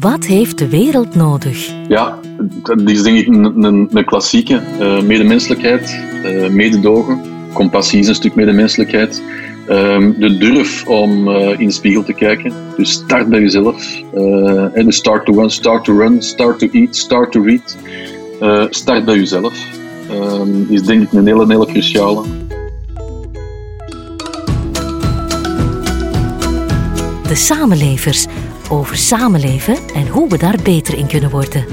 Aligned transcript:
Wat 0.00 0.24
heeft 0.24 0.58
de 0.58 0.68
wereld 0.68 1.14
nodig? 1.14 1.74
Ja, 1.88 2.18
dat 2.62 2.80
is 2.90 3.02
denk 3.02 3.18
ik 3.18 3.26
een, 3.26 3.64
een, 3.64 3.88
een 3.92 4.04
klassieke. 4.04 4.60
Uh, 4.80 5.02
medemenselijkheid, 5.02 5.98
uh, 6.24 6.48
mededogen. 6.48 7.20
Compassie 7.52 7.98
is 7.98 8.08
een 8.08 8.14
stuk 8.14 8.34
medemenselijkheid. 8.34 9.22
Uh, 9.68 9.98
de 10.18 10.36
durf 10.38 10.86
om 10.86 11.28
uh, 11.28 11.60
in 11.60 11.66
de 11.66 11.72
spiegel 11.72 12.04
te 12.04 12.12
kijken. 12.12 12.52
Dus 12.76 12.90
start 12.90 13.28
bij 13.28 13.40
jezelf. 13.40 14.02
En 14.74 14.84
dus 14.84 14.96
start 14.96 15.26
to 15.26 15.32
run, 15.32 15.50
start 15.50 15.84
to 15.84 15.98
run, 15.98 16.22
start 16.22 16.58
to 16.58 16.68
eat, 16.72 16.96
start 16.96 17.32
to 17.32 17.42
read. 17.42 17.76
start 18.70 19.04
bij 19.04 19.16
jezelf. 19.16 19.54
Ehm, 20.10 20.72
is 20.72 20.82
denk 20.82 21.02
ik 21.02 21.12
een 21.12 21.26
hele, 21.26 21.46
hele 21.46 21.66
cruciale. 21.66 22.22
De 27.28 27.34
samenlevers 27.34 28.26
over 28.70 28.96
samenleven 28.96 29.76
en 29.94 30.08
hoe 30.08 30.28
we 30.28 30.38
daar 30.38 30.62
beter 30.62 30.98
in 30.98 31.06
kunnen 31.06 31.30
worden. 31.30 31.64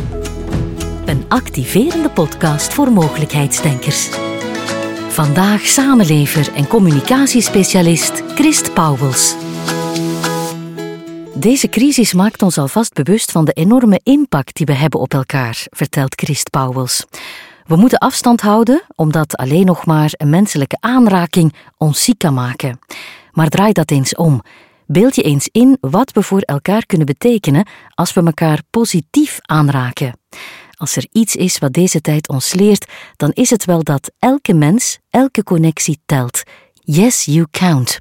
Een 1.06 1.26
activerende 1.28 2.10
podcast 2.10 2.74
voor 2.74 2.92
mogelijkheidsdenkers. 2.92 4.10
Vandaag 5.10 5.62
samenlever 5.62 6.54
en 6.56 6.68
communicatiespecialist 6.68 8.24
Christ 8.36 8.74
Pauwels. 8.74 9.36
Deze 11.34 11.70
crisis 11.70 12.14
maakt 12.14 12.42
ons 12.42 12.58
alvast 12.58 12.94
bewust 12.94 13.32
van 13.32 13.46
de 13.46 13.52
enorme 13.52 14.00
impact 14.04 14.56
die 14.56 14.66
we 14.66 14.74
hebben 14.74 15.00
op 15.00 15.14
elkaar, 15.14 15.66
vertelt 15.70 16.22
Christ 16.22 16.50
Pauwels. 16.50 17.06
We 17.66 17.76
moeten 17.76 17.98
afstand 17.98 18.42
houden, 18.42 18.84
omdat 18.96 19.38
alleen 19.38 19.66
nog 19.66 19.86
maar 19.86 20.14
een 20.18 20.30
menselijke 20.30 20.78
aanraking 20.80 21.54
ons 21.78 22.04
ziek 22.04 22.18
kan 22.18 22.34
maken. 22.34 22.80
Maar 23.32 23.50
draai 23.50 23.72
dat 23.72 23.92
eens 23.92 24.16
om. 24.16 24.42
Beeld 24.86 25.16
je 25.16 25.22
eens 25.22 25.50
in 25.52 25.78
wat 25.82 26.12
we 26.12 26.22
voor 26.22 26.42
elkaar 26.42 26.86
kunnen 26.86 27.06
betekenen 27.06 27.68
als 27.90 28.14
we 28.14 28.24
elkaar 28.24 28.62
positief 28.70 29.38
aanraken. 29.42 30.20
Als 30.72 30.96
er 30.96 31.08
iets 31.12 31.36
is 31.36 31.58
wat 31.58 31.74
deze 31.74 32.02
tijd 32.02 32.28
ons 32.28 32.54
leert, 32.54 32.92
dan 33.16 33.32
is 33.32 33.50
het 33.50 33.66
wel 33.66 33.84
dat 33.84 34.12
elke 34.20 34.54
mens, 34.54 35.00
elke 35.10 35.44
connectie 35.44 36.00
telt. 36.06 36.44
Yes, 36.74 37.26
you 37.26 37.46
count. 37.52 37.98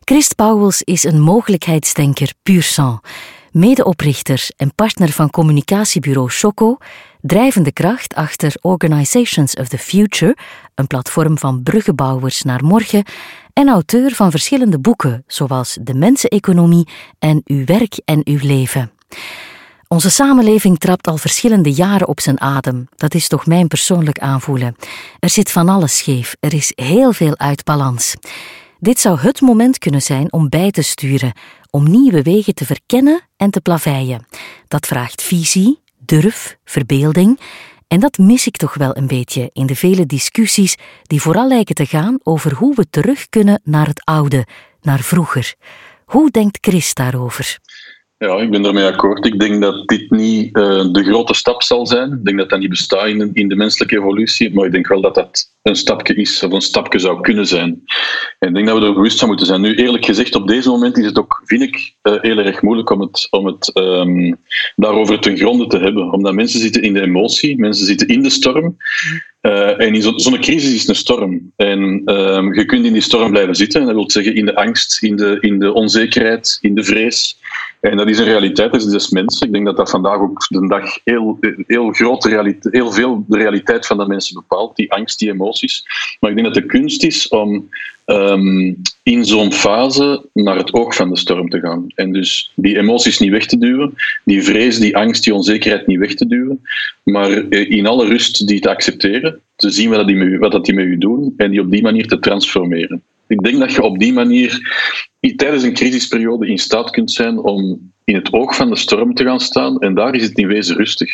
Christ 0.00 0.34
Pauwels 0.34 0.82
is 0.82 1.04
een 1.04 1.20
mogelijkheidsdenker 1.20 2.32
puur 2.42 2.62
sang, 2.62 3.04
medeoprichter 3.50 4.48
en 4.56 4.74
partner 4.74 5.08
van 5.08 5.30
communicatiebureau 5.30 6.28
Choco, 6.30 6.76
drijvende 7.22 7.72
kracht 7.72 8.14
achter 8.14 8.54
Organizations 8.60 9.54
of 9.54 9.68
the 9.68 9.78
Future, 9.78 10.36
een 10.74 10.86
platform 10.86 11.38
van 11.38 11.62
bruggenbouwers 11.62 12.42
naar 12.42 12.64
morgen, 12.64 13.04
en 13.52 13.68
auteur 13.68 14.10
van 14.10 14.30
verschillende 14.30 14.78
boeken, 14.78 15.24
zoals 15.26 15.78
De 15.82 15.94
Menseneconomie 15.94 16.88
en 17.18 17.40
Uw 17.44 17.64
werk 17.64 18.00
en 18.04 18.20
uw 18.24 18.38
leven. 18.40 18.92
Onze 19.88 20.10
samenleving 20.10 20.78
trapt 20.78 21.06
al 21.06 21.16
verschillende 21.16 21.72
jaren 21.72 22.08
op 22.08 22.20
zijn 22.20 22.40
adem. 22.40 22.88
Dat 22.96 23.14
is 23.14 23.28
toch 23.28 23.46
mijn 23.46 23.68
persoonlijk 23.68 24.18
aanvoelen. 24.18 24.76
Er 25.18 25.30
zit 25.30 25.50
van 25.50 25.68
alles 25.68 25.96
scheef, 25.96 26.36
er 26.40 26.54
is 26.54 26.72
heel 26.74 27.12
veel 27.12 27.38
uit 27.38 27.64
balans. 27.64 28.14
Dit 28.78 29.00
zou 29.00 29.18
het 29.18 29.40
moment 29.40 29.78
kunnen 29.78 30.02
zijn 30.02 30.32
om 30.32 30.48
bij 30.48 30.70
te 30.70 30.82
sturen, 30.82 31.32
om 31.70 31.90
nieuwe 31.90 32.22
wegen 32.22 32.54
te 32.54 32.64
verkennen 32.64 33.20
en 33.36 33.50
te 33.50 33.60
plaveien. 33.60 34.26
Dat 34.68 34.86
vraagt 34.86 35.22
visie, 35.22 35.80
durf, 36.10 36.56
verbeelding 36.64 37.40
en 37.88 38.00
dat 38.00 38.18
mis 38.18 38.46
ik 38.46 38.56
toch 38.56 38.74
wel 38.74 38.96
een 38.96 39.06
beetje 39.06 39.50
in 39.52 39.66
de 39.66 39.76
vele 39.76 40.06
discussies 40.06 40.76
die 41.02 41.20
vooral 41.20 41.48
lijken 41.48 41.74
te 41.74 41.86
gaan 41.86 42.18
over 42.22 42.54
hoe 42.54 42.74
we 42.74 42.90
terug 42.90 43.28
kunnen 43.28 43.60
naar 43.64 43.86
het 43.86 44.04
oude, 44.04 44.46
naar 44.80 45.00
vroeger. 45.00 45.54
Hoe 46.04 46.30
denkt 46.30 46.58
Chris 46.60 46.94
daarover? 46.94 47.58
Ja, 48.24 48.36
ik 48.36 48.50
ben 48.50 48.64
ermee 48.64 48.84
akkoord. 48.84 49.26
Ik 49.26 49.38
denk 49.38 49.62
dat 49.62 49.88
dit 49.88 50.10
niet 50.10 50.56
uh, 50.56 50.92
de 50.92 51.04
grote 51.04 51.34
stap 51.34 51.62
zal 51.62 51.86
zijn. 51.86 52.12
Ik 52.12 52.24
denk 52.24 52.38
dat 52.38 52.50
dat 52.50 52.58
niet 52.58 52.68
bestaat 52.68 53.06
in 53.06 53.48
de, 53.48 53.56
menselijke 53.56 53.96
evolutie, 53.96 54.54
maar 54.54 54.66
ik 54.66 54.72
denk 54.72 54.88
wel 54.88 55.00
dat 55.00 55.14
dat 55.14 55.52
een 55.62 55.76
stapje 55.76 56.14
is, 56.14 56.42
of 56.42 56.52
een 56.52 56.60
stapje 56.60 56.98
zou 56.98 57.20
kunnen 57.20 57.46
zijn. 57.46 57.82
En 58.38 58.48
ik 58.48 58.54
denk 58.54 58.66
dat 58.66 58.78
we 58.78 58.86
er 58.86 58.94
bewust 58.94 59.18
van 59.18 59.28
moeten 59.28 59.46
zijn. 59.46 59.60
Nu, 59.60 59.74
eerlijk 59.74 60.04
gezegd, 60.04 60.34
op 60.34 60.48
deze 60.48 60.68
moment 60.68 60.98
is 60.98 61.04
het 61.04 61.18
ook, 61.18 61.42
vind 61.44 61.62
ik, 61.62 61.94
uh, 62.02 62.14
heel 62.20 62.38
erg 62.38 62.62
moeilijk 62.62 62.90
om 62.90 63.00
het, 63.00 63.26
om 63.30 63.46
het 63.46 63.70
um, 63.74 64.36
daarover 64.76 65.20
ten 65.20 65.36
gronde 65.36 65.66
te 65.66 65.78
hebben. 65.78 66.12
Omdat 66.12 66.34
mensen 66.34 66.60
zitten 66.60 66.82
in 66.82 66.92
de 66.92 67.02
emotie, 67.02 67.58
mensen 67.58 67.86
zitten 67.86 68.08
in 68.08 68.22
de 68.22 68.30
storm. 68.30 68.76
Uh, 69.42 69.80
en 69.80 70.02
zo'n 70.02 70.20
zo 70.20 70.30
crisis 70.30 70.74
is 70.74 70.88
een 70.88 70.94
storm. 70.94 71.52
En 71.56 72.02
uh, 72.04 72.54
je 72.54 72.64
kunt 72.66 72.84
in 72.84 72.92
die 72.92 73.02
storm 73.02 73.30
blijven 73.30 73.54
zitten. 73.54 73.80
En 73.80 73.86
dat 73.86 73.94
wil 73.94 74.10
zeggen 74.10 74.34
in 74.34 74.46
de 74.46 74.54
angst, 74.54 75.02
in 75.02 75.16
de, 75.16 75.36
in 75.40 75.58
de 75.58 75.72
onzekerheid, 75.72 76.58
in 76.60 76.74
de 76.74 76.84
vrees. 76.84 77.38
En 77.80 77.96
dat 77.96 78.08
is 78.08 78.18
een 78.18 78.24
realiteit, 78.24 78.72
dat 78.72 78.80
is 78.80 78.86
dus 78.86 79.10
mensen. 79.10 79.46
Ik 79.46 79.52
denk 79.52 79.64
dat 79.64 79.76
dat 79.76 79.90
vandaag 79.90 80.18
ook 80.18 80.46
de 80.48 80.68
dag 80.68 80.98
heel, 81.04 81.38
heel, 81.66 81.90
grote 81.90 82.28
realiteit, 82.28 82.74
heel 82.74 82.92
veel 82.92 83.24
de 83.28 83.36
realiteit 83.36 83.86
van 83.86 83.98
de 83.98 84.06
mensen 84.06 84.34
bepaalt. 84.34 84.76
Die 84.76 84.92
angst, 84.92 85.18
die 85.18 85.30
emoties. 85.30 85.84
Maar 86.20 86.30
ik 86.30 86.36
denk 86.36 86.54
dat 86.54 86.62
de 86.62 86.68
kunst 86.68 87.04
is 87.04 87.28
om 87.28 87.68
um, 88.06 88.80
in 89.02 89.24
zo'n 89.24 89.52
fase 89.52 90.26
naar 90.32 90.56
het 90.56 90.72
oog 90.72 90.94
van 90.94 91.10
de 91.10 91.16
storm 91.16 91.48
te 91.48 91.60
gaan. 91.60 91.86
En 91.94 92.12
dus 92.12 92.52
die 92.54 92.78
emoties 92.78 93.18
niet 93.18 93.30
weg 93.30 93.46
te 93.46 93.58
duwen, 93.58 93.94
die 94.24 94.42
vrees, 94.42 94.78
die 94.78 94.96
angst, 94.96 95.24
die 95.24 95.34
onzekerheid 95.34 95.86
niet 95.86 95.98
weg 95.98 96.14
te 96.14 96.26
duwen, 96.26 96.60
maar 97.02 97.30
eh, 97.30 97.70
in 97.70 97.86
alle 97.86 98.06
rust 98.06 98.46
die 98.46 98.60
te 98.60 98.70
accepteren, 98.70 99.40
te 99.56 99.70
zien 99.70 99.90
wat, 99.90 100.06
die, 100.06 100.38
wat 100.38 100.52
dat 100.52 100.64
die 100.64 100.74
met 100.74 100.84
u 100.84 100.98
doen 100.98 101.34
en 101.36 101.50
die 101.50 101.60
op 101.60 101.70
die 101.70 101.82
manier 101.82 102.06
te 102.06 102.18
transformeren. 102.18 103.02
Ik 103.30 103.42
denk 103.42 103.58
dat 103.58 103.72
je 103.72 103.82
op 103.82 103.98
die 103.98 104.12
manier 104.12 104.60
tijdens 105.36 105.62
een 105.62 105.74
crisisperiode 105.74 106.46
in 106.46 106.58
staat 106.58 106.90
kunt 106.90 107.10
zijn 107.10 107.38
om 107.38 107.92
in 108.04 108.14
het 108.14 108.32
oog 108.32 108.56
van 108.56 108.70
de 108.70 108.76
storm 108.76 109.14
te 109.14 109.24
gaan 109.24 109.40
staan 109.40 109.78
en 109.78 109.94
daar 109.94 110.14
is 110.14 110.22
het 110.22 110.38
in 110.38 110.46
wezen 110.46 110.76
rustig. 110.76 111.12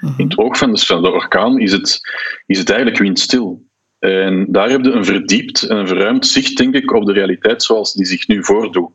Mhm. 0.00 0.20
In 0.20 0.28
het 0.28 0.38
oog 0.38 0.58
van 0.58 0.72
de, 0.72 0.78
van 0.78 1.02
de 1.02 1.10
orkaan 1.10 1.58
is 1.58 1.72
het, 1.72 2.00
is 2.46 2.58
het 2.58 2.70
eigenlijk 2.70 3.00
windstil. 3.00 3.62
En 3.98 4.46
daar 4.48 4.70
heb 4.70 4.84
je 4.84 4.90
een 4.90 5.04
verdiept 5.04 5.62
en 5.62 5.76
een 5.76 5.88
verruimd 5.88 6.26
zicht, 6.26 6.56
denk 6.56 6.74
ik, 6.74 6.92
op 6.92 7.06
de 7.06 7.12
realiteit 7.12 7.62
zoals 7.62 7.92
die 7.92 8.06
zich 8.06 8.28
nu 8.28 8.44
voordoet. 8.44 8.90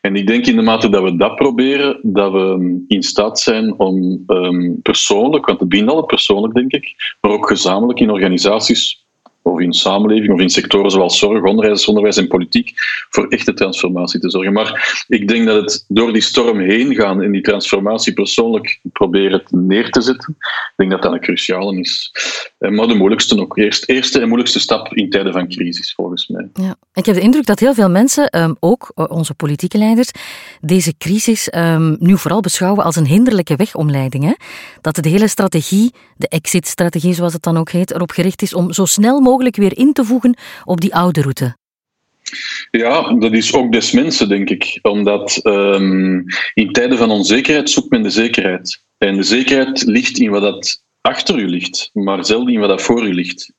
En 0.00 0.16
ik 0.16 0.26
denk 0.26 0.46
in 0.46 0.56
de 0.56 0.62
mate 0.62 0.88
dat 0.88 1.02
we 1.02 1.16
dat 1.16 1.36
proberen, 1.36 2.00
dat 2.02 2.32
we 2.32 2.84
in 2.88 3.02
staat 3.02 3.40
zijn 3.40 3.78
om 3.78 4.22
um, 4.26 4.82
persoonlijk, 4.82 5.46
want 5.46 5.60
het 5.60 5.68
begint 5.68 5.88
altijd 5.88 6.06
persoonlijk, 6.06 6.54
denk 6.54 6.72
ik, 6.72 7.16
maar 7.20 7.30
ook 7.30 7.48
gezamenlijk 7.48 8.00
in 8.00 8.10
organisaties 8.10 9.04
of 9.42 9.60
in 9.60 9.72
samenleving 9.72 10.32
of 10.32 10.40
in 10.40 10.50
sectoren 10.50 10.90
zoals 10.90 11.18
zorg, 11.18 11.44
onderwijs, 11.44 11.86
onderwijs 11.86 12.16
en 12.16 12.28
politiek 12.28 12.72
voor 13.10 13.28
echte 13.28 13.54
transformatie 13.54 14.20
te 14.20 14.30
zorgen. 14.30 14.52
Maar 14.52 15.04
ik 15.08 15.28
denk 15.28 15.46
dat 15.46 15.62
het 15.62 15.84
door 15.88 16.12
die 16.12 16.22
storm 16.22 16.58
heen 16.58 16.94
gaan 16.94 17.22
en 17.22 17.32
die 17.32 17.42
transformatie 17.42 18.12
persoonlijk 18.12 18.80
proberen 18.92 19.42
neer 19.50 19.90
te 19.90 20.00
zetten, 20.00 20.36
ik 20.38 20.72
denk 20.76 20.90
dat 20.90 21.02
dat 21.02 21.12
een 21.12 21.20
cruciale 21.20 21.80
is. 21.80 22.12
Eh, 22.58 22.70
maar 22.70 22.86
de 22.86 22.94
moeilijkste 22.94 23.40
ook. 23.40 23.56
Eerst, 23.56 23.88
eerste 23.88 24.20
en 24.20 24.26
moeilijkste 24.26 24.60
stap 24.60 24.94
in 24.94 25.10
tijden 25.10 25.32
van 25.32 25.48
crisis, 25.48 25.92
volgens 25.94 26.28
mij. 26.28 26.48
Ja. 26.54 26.76
Ik 26.94 27.06
heb 27.06 27.14
de 27.14 27.20
indruk 27.20 27.46
dat 27.46 27.58
heel 27.58 27.74
veel 27.74 27.90
mensen, 27.90 28.28
ehm, 28.28 28.54
ook 28.60 28.92
eh, 28.94 29.04
onze 29.08 29.34
politieke 29.34 29.78
leiders, 29.78 30.10
deze 30.60 30.94
crisis 30.98 31.48
ehm, 31.48 31.96
nu 31.98 32.18
vooral 32.18 32.40
beschouwen 32.40 32.84
als 32.84 32.96
een 32.96 33.06
hinderlijke 33.06 33.56
wegomleiding. 33.56 34.24
Hè? 34.24 34.32
Dat 34.80 34.94
de 34.94 35.08
hele 35.08 35.28
strategie, 35.28 35.92
de 36.16 36.28
exit-strategie 36.28 37.14
zoals 37.14 37.32
het 37.32 37.42
dan 37.42 37.56
ook 37.56 37.70
heet, 37.70 37.90
erop 37.90 38.10
gericht 38.10 38.42
is 38.42 38.54
om 38.54 38.72
zo 38.72 38.84
snel 38.84 39.12
mogelijk 39.14 39.29
mogelijk 39.30 39.56
weer 39.56 39.78
in 39.78 39.92
te 39.92 40.04
voegen 40.04 40.36
op 40.64 40.80
die 40.80 40.94
oude 40.94 41.20
route? 41.20 41.56
Ja, 42.70 43.14
dat 43.14 43.32
is 43.32 43.54
ook 43.54 43.72
des 43.72 43.92
mensen, 43.92 44.28
denk 44.28 44.50
ik. 44.50 44.78
Omdat 44.82 45.40
um, 45.42 46.24
in 46.54 46.72
tijden 46.72 46.98
van 46.98 47.10
onzekerheid 47.10 47.70
zoekt 47.70 47.90
men 47.90 48.02
de 48.02 48.10
zekerheid. 48.10 48.84
En 48.98 49.16
de 49.16 49.22
zekerheid 49.22 49.82
ligt 49.82 50.18
in 50.18 50.30
wat 50.30 50.42
dat 50.42 50.84
achter 51.00 51.38
u 51.38 51.48
ligt, 51.48 51.90
maar 51.92 52.24
zelden 52.24 52.54
in 52.54 52.60
wat 52.60 52.68
dat 52.68 52.82
voor 52.82 53.06
u 53.06 53.14
ligt. 53.14 53.52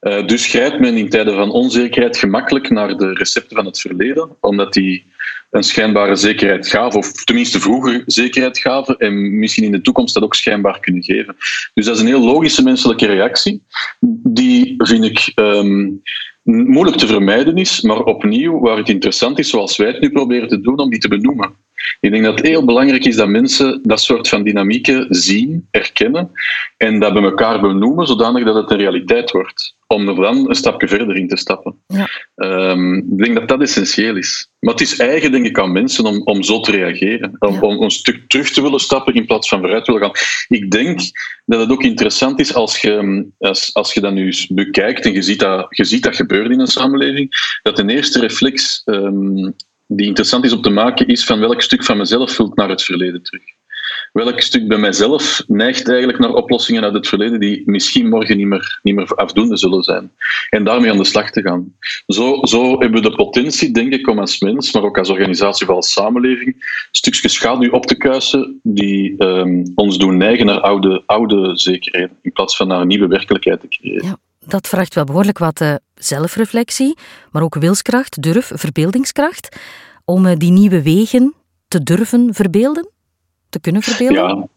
Uh, 0.00 0.26
dus 0.26 0.46
grijpt 0.46 0.78
men 0.78 0.96
in 0.96 1.08
tijden 1.08 1.34
van 1.34 1.50
onzekerheid 1.50 2.16
gemakkelijk 2.16 2.70
naar 2.70 2.96
de 2.96 3.12
recepten 3.12 3.56
van 3.56 3.66
het 3.66 3.80
verleden, 3.80 4.36
omdat 4.40 4.72
die 4.72 5.04
een 5.50 5.62
schijnbare 5.62 6.16
zekerheid 6.16 6.68
gaven, 6.68 6.98
of 6.98 7.12
tenminste 7.12 7.60
vroeger 7.60 8.02
zekerheid 8.06 8.58
gaven, 8.58 8.96
en 8.98 9.38
misschien 9.38 9.64
in 9.64 9.72
de 9.72 9.80
toekomst 9.80 10.14
dat 10.14 10.22
ook 10.22 10.34
schijnbaar 10.34 10.80
kunnen 10.80 11.02
geven. 11.02 11.36
Dus 11.74 11.84
dat 11.84 11.94
is 11.94 12.00
een 12.00 12.06
heel 12.06 12.24
logische 12.24 12.62
menselijke 12.62 13.06
reactie, 13.06 13.62
die 14.22 14.74
vind 14.78 15.04
ik 15.04 15.32
um, 15.34 16.02
moeilijk 16.42 16.96
te 16.96 17.06
vermijden 17.06 17.56
is, 17.56 17.80
maar 17.80 18.02
opnieuw 18.02 18.60
waar 18.60 18.76
het 18.76 18.88
interessant 18.88 19.38
is, 19.38 19.50
zoals 19.50 19.76
wij 19.76 19.88
het 19.88 20.00
nu 20.00 20.10
proberen 20.10 20.48
te 20.48 20.60
doen, 20.60 20.78
om 20.78 20.90
die 20.90 20.98
te 20.98 21.08
benoemen. 21.08 21.54
Ik 22.00 22.10
denk 22.10 22.24
dat 22.24 22.38
het 22.38 22.46
heel 22.46 22.64
belangrijk 22.64 23.04
is 23.04 23.16
dat 23.16 23.28
mensen 23.28 23.80
dat 23.82 24.00
soort 24.00 24.28
van 24.28 24.42
dynamieken 24.42 25.06
zien, 25.08 25.66
erkennen 25.70 26.30
en 26.76 27.00
dat 27.00 27.12
bij 27.12 27.22
elkaar 27.22 27.60
benoemen, 27.60 28.06
zodanig 28.06 28.44
dat 28.44 28.54
het 28.54 28.70
een 28.70 28.78
realiteit 28.78 29.30
wordt. 29.30 29.76
Om 29.86 30.08
er 30.08 30.14
dan 30.14 30.48
een 30.48 30.54
stapje 30.54 30.88
verder 30.88 31.16
in 31.16 31.28
te 31.28 31.36
stappen. 31.36 31.74
Ja. 31.86 32.08
Um, 32.70 32.96
ik 32.96 33.18
denk 33.18 33.34
dat 33.34 33.48
dat 33.48 33.60
essentieel 33.60 34.16
is. 34.16 34.50
Maar 34.60 34.72
het 34.72 34.82
is 34.82 34.98
eigen, 34.98 35.32
denk 35.32 35.46
ik, 35.46 35.58
aan 35.58 35.72
mensen 35.72 36.04
om, 36.04 36.22
om 36.24 36.42
zo 36.42 36.60
te 36.60 36.70
reageren. 36.70 37.36
Om, 37.38 37.62
om 37.62 37.82
een 37.82 37.90
stuk 37.90 38.28
terug 38.28 38.50
te 38.50 38.62
willen 38.62 38.80
stappen 38.80 39.14
in 39.14 39.26
plaats 39.26 39.48
van 39.48 39.60
vooruit 39.60 39.84
te 39.84 39.92
willen 39.92 40.06
gaan. 40.06 40.24
Ik 40.48 40.70
denk 40.70 41.00
dat 41.46 41.60
het 41.60 41.70
ook 41.70 41.82
interessant 41.82 42.40
is 42.40 42.54
als 42.54 42.80
je, 42.80 43.26
als, 43.38 43.74
als 43.74 43.94
je 43.94 44.00
dat 44.00 44.12
nu 44.12 44.34
bekijkt 44.48 45.04
en 45.04 45.12
je 45.12 45.22
ziet 45.22 45.40
dat, 45.40 45.66
je 45.70 45.84
ziet 45.84 46.02
dat 46.02 46.16
gebeuren 46.16 46.52
in 46.52 46.60
een 46.60 46.66
samenleving, 46.66 47.58
dat 47.62 47.78
een 47.78 47.90
eerste 47.90 48.20
reflex 48.20 48.82
um, 48.84 49.54
die 49.88 50.06
interessant 50.06 50.44
is 50.44 50.52
om 50.52 50.62
te 50.62 50.70
maken, 50.70 51.06
is 51.06 51.24
van 51.24 51.40
welk 51.40 51.62
stuk 51.62 51.84
van 51.84 51.96
mezelf 51.96 52.32
vult 52.32 52.56
naar 52.56 52.68
het 52.68 52.82
verleden 52.82 53.22
terug. 53.22 53.42
welk 54.12 54.40
stuk 54.40 54.68
bij 54.68 54.78
mijzelf 54.78 55.42
neigt 55.46 55.88
eigenlijk 55.88 56.18
naar 56.18 56.32
oplossingen 56.32 56.82
uit 56.82 56.94
het 56.94 57.08
verleden 57.08 57.40
die 57.40 57.62
misschien 57.64 58.08
morgen 58.08 58.36
niet 58.36 58.46
meer, 58.46 58.78
niet 58.82 58.94
meer 58.94 59.14
afdoende 59.14 59.56
zullen 59.56 59.82
zijn. 59.82 60.10
En 60.50 60.64
daarmee 60.64 60.90
aan 60.90 60.96
de 60.96 61.04
slag 61.04 61.30
te 61.30 61.42
gaan. 61.42 61.74
Zo, 62.06 62.38
zo 62.42 62.70
hebben 62.70 63.02
we 63.02 63.08
de 63.08 63.16
potentie, 63.16 63.70
denk 63.70 63.92
ik, 63.92 64.08
om 64.08 64.18
als 64.18 64.40
mens, 64.40 64.72
maar 64.72 64.82
ook 64.82 64.98
als 64.98 65.10
organisatie 65.10 65.68
of 65.68 65.74
als 65.74 65.92
samenleving, 65.92 66.86
stukjes 66.90 67.34
schaduw 67.34 67.70
op 67.70 67.86
te 67.86 67.96
kuisen 67.96 68.60
die 68.62 69.24
um, 69.24 69.72
ons 69.74 69.98
doen 69.98 70.16
neigen 70.16 70.46
naar 70.46 70.60
oude, 70.60 71.02
oude 71.06 71.56
zekerheden, 71.56 72.16
in 72.22 72.32
plaats 72.32 72.56
van 72.56 72.68
naar 72.68 72.80
een 72.80 72.86
nieuwe 72.86 73.08
werkelijkheid 73.08 73.60
te 73.60 73.68
creëren. 73.68 74.18
Dat 74.46 74.68
vraagt 74.68 74.94
wel 74.94 75.04
behoorlijk 75.04 75.38
wat 75.38 75.60
uh, 75.60 75.74
zelfreflectie, 75.94 76.96
maar 77.30 77.42
ook 77.42 77.54
wilskracht, 77.54 78.22
durf, 78.22 78.50
verbeeldingskracht, 78.54 79.56
om 80.04 80.26
uh, 80.26 80.36
die 80.36 80.50
nieuwe 80.50 80.82
wegen 80.82 81.34
te 81.68 81.82
durven 81.82 82.34
verbeelden? 82.34 82.88
te 83.48 83.60
kunnen 83.60 83.82
verbeelden? 83.82 84.48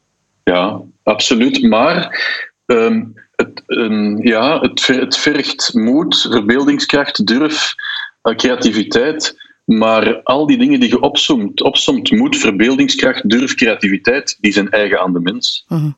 Ja, 0.44 0.54
ja 0.54 0.82
absoluut. 1.04 1.62
Maar 1.62 2.22
um, 2.66 3.14
het, 3.36 3.64
um, 3.68 4.24
ja, 4.24 4.60
het, 4.60 4.88
het 4.88 5.18
vergt 5.18 5.74
moed, 5.74 6.28
verbeeldingskracht, 6.30 7.28
durf, 7.28 7.76
uh, 8.24 8.36
creativiteit. 8.36 9.40
Maar 9.66 10.22
al 10.24 10.48
die 10.48 10.58
dingen 10.58 10.80
die 10.80 10.90
je 10.90 11.00
opzomt, 11.00 11.62
opzomt 11.62 12.12
moed, 12.12 12.38
verbeeldingskracht, 12.38 13.30
durf, 13.30 13.56
creativiteit, 13.56 14.38
die 14.40 14.52
zijn 14.52 14.70
eigen 14.70 15.00
aan 15.00 15.14
de 15.14 15.20
mens. 15.20 15.66
Mhm. 15.68 15.92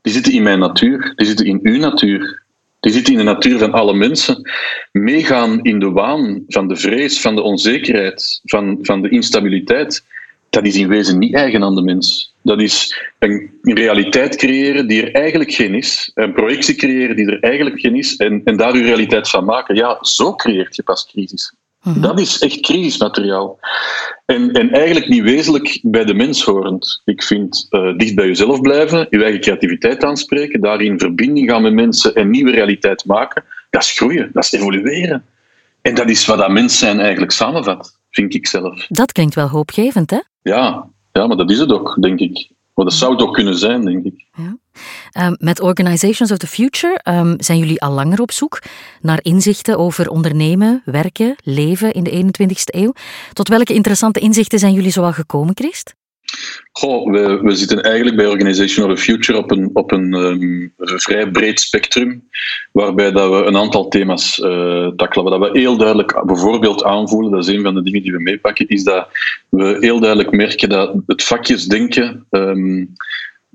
Die 0.00 0.12
zitten 0.12 0.32
in 0.32 0.42
mijn 0.42 0.58
natuur, 0.58 1.12
die 1.16 1.26
zitten 1.26 1.46
in 1.46 1.60
uw 1.62 1.78
natuur. 1.78 2.41
Die 2.82 2.92
zitten 2.92 3.12
in 3.12 3.18
de 3.18 3.24
natuur 3.24 3.58
van 3.58 3.72
alle 3.72 3.94
mensen. 3.94 4.50
Meegaan 4.92 5.62
in 5.62 5.78
de 5.78 5.90
waan 5.90 6.44
van 6.48 6.68
de 6.68 6.76
vrees, 6.76 7.20
van 7.20 7.34
de 7.34 7.42
onzekerheid, 7.42 8.40
van, 8.44 8.78
van 8.82 9.02
de 9.02 9.08
instabiliteit 9.08 10.02
dat 10.52 10.66
is 10.66 10.76
in 10.76 10.88
wezen 10.88 11.18
niet 11.18 11.34
eigen 11.34 11.62
aan 11.62 11.74
de 11.74 11.82
mens. 11.82 12.34
Dat 12.42 12.60
is 12.60 13.02
een 13.18 13.50
realiteit 13.62 14.36
creëren 14.36 14.86
die 14.86 15.02
er 15.02 15.12
eigenlijk 15.14 15.52
geen 15.52 15.74
is, 15.74 16.10
een 16.14 16.32
projectie 16.32 16.74
creëren 16.74 17.16
die 17.16 17.26
er 17.26 17.40
eigenlijk 17.40 17.80
geen 17.80 17.96
is, 17.96 18.16
en, 18.16 18.40
en 18.44 18.56
daar 18.56 18.72
uw 18.72 18.82
realiteit 18.82 19.28
van 19.28 19.44
maken. 19.44 19.74
Ja, 19.74 19.98
zo 20.00 20.34
creëert 20.34 20.76
je 20.76 20.82
pas 20.82 21.06
crisis. 21.06 21.54
Mhm. 21.82 22.00
Dat 22.00 22.20
is 22.20 22.38
echt 22.38 22.60
crisismateriaal. 22.60 23.58
En, 24.26 24.52
en 24.52 24.70
eigenlijk 24.70 25.08
niet 25.08 25.22
wezenlijk 25.22 25.80
bij 25.82 26.04
de 26.04 26.14
mens 26.14 26.44
horend. 26.44 27.02
Ik 27.04 27.22
vind 27.22 27.66
uh, 27.70 27.96
dicht 27.96 28.14
bij 28.14 28.26
jezelf 28.26 28.60
blijven, 28.60 29.06
je 29.10 29.22
eigen 29.22 29.40
creativiteit 29.40 30.04
aanspreken, 30.04 30.60
daarin 30.60 30.98
verbinding 30.98 31.50
gaan 31.50 31.62
met 31.62 31.72
mensen 31.72 32.14
en 32.14 32.30
nieuwe 32.30 32.50
realiteit 32.50 33.04
maken. 33.04 33.44
Dat 33.70 33.82
is 33.82 33.90
groeien, 33.90 34.30
dat 34.32 34.44
is 34.44 34.52
evolueren. 34.52 35.24
En 35.82 35.94
dat 35.94 36.10
is 36.10 36.26
wat 36.26 36.38
dat 36.38 36.50
mens 36.50 36.78
zijn 36.78 37.00
eigenlijk 37.00 37.32
samenvat, 37.32 37.98
vind 38.10 38.34
ik 38.34 38.46
zelf. 38.46 38.86
Dat 38.88 39.12
klinkt 39.12 39.34
wel 39.34 39.48
hoopgevend, 39.48 40.10
hè? 40.10 40.20
Ja, 40.42 40.88
ja, 41.12 41.26
maar 41.26 41.36
dat 41.36 41.50
is 41.50 41.58
het 41.58 41.72
ook, 41.72 41.96
denk 42.00 42.18
ik. 42.20 42.50
Maar 42.74 42.84
dat 42.84 42.94
zou 42.94 43.12
het 43.12 43.22
ook 43.22 43.34
kunnen 43.34 43.58
zijn, 43.58 43.84
denk 43.84 44.04
ik. 44.04 44.21
Um, 45.18 45.36
met 45.38 45.60
Organizations 45.60 46.30
of 46.30 46.38
the 46.38 46.46
Future 46.46 47.00
um, 47.08 47.34
zijn 47.38 47.58
jullie 47.58 47.80
al 47.80 47.92
langer 47.92 48.20
op 48.20 48.32
zoek 48.32 48.62
naar 49.00 49.18
inzichten 49.22 49.78
over 49.78 50.08
ondernemen, 50.08 50.82
werken, 50.84 51.36
leven 51.44 51.92
in 51.92 52.04
de 52.04 52.10
21ste 52.10 52.74
eeuw. 52.74 52.92
Tot 53.32 53.48
welke 53.48 53.74
interessante 53.74 54.20
inzichten 54.20 54.58
zijn 54.58 54.72
jullie 54.72 54.90
zoal 54.90 55.12
gekomen, 55.12 55.56
Christ? 55.56 55.94
Goh, 56.72 57.10
we, 57.10 57.40
we 57.42 57.54
zitten 57.54 57.82
eigenlijk 57.82 58.16
bij 58.16 58.26
Organization 58.26 58.90
of 58.90 58.96
the 58.96 59.02
Future 59.02 59.38
op 59.38 59.50
een, 59.50 59.70
op 59.72 59.92
een 59.92 60.14
um, 60.14 60.72
vrij 60.76 61.30
breed 61.30 61.60
spectrum, 61.60 62.28
waarbij 62.72 63.12
dat 63.12 63.30
we 63.30 63.44
een 63.46 63.56
aantal 63.56 63.88
thema's 63.88 64.38
uh, 64.38 64.88
tackelen. 64.96 65.38
Wat 65.38 65.50
we 65.50 65.58
heel 65.58 65.76
duidelijk 65.76 66.22
bijvoorbeeld 66.26 66.84
aanvoelen, 66.84 67.30
dat 67.30 67.48
is 67.48 67.54
een 67.54 67.62
van 67.62 67.74
de 67.74 67.82
dingen 67.82 68.02
die 68.02 68.12
we 68.12 68.20
meepakken, 68.20 68.68
is 68.68 68.84
dat 68.84 69.08
we 69.48 69.76
heel 69.80 70.00
duidelijk 70.00 70.30
merken 70.30 70.68
dat 70.68 70.94
het 71.06 71.22
vakjesdenken 71.22 72.26
um, 72.30 72.92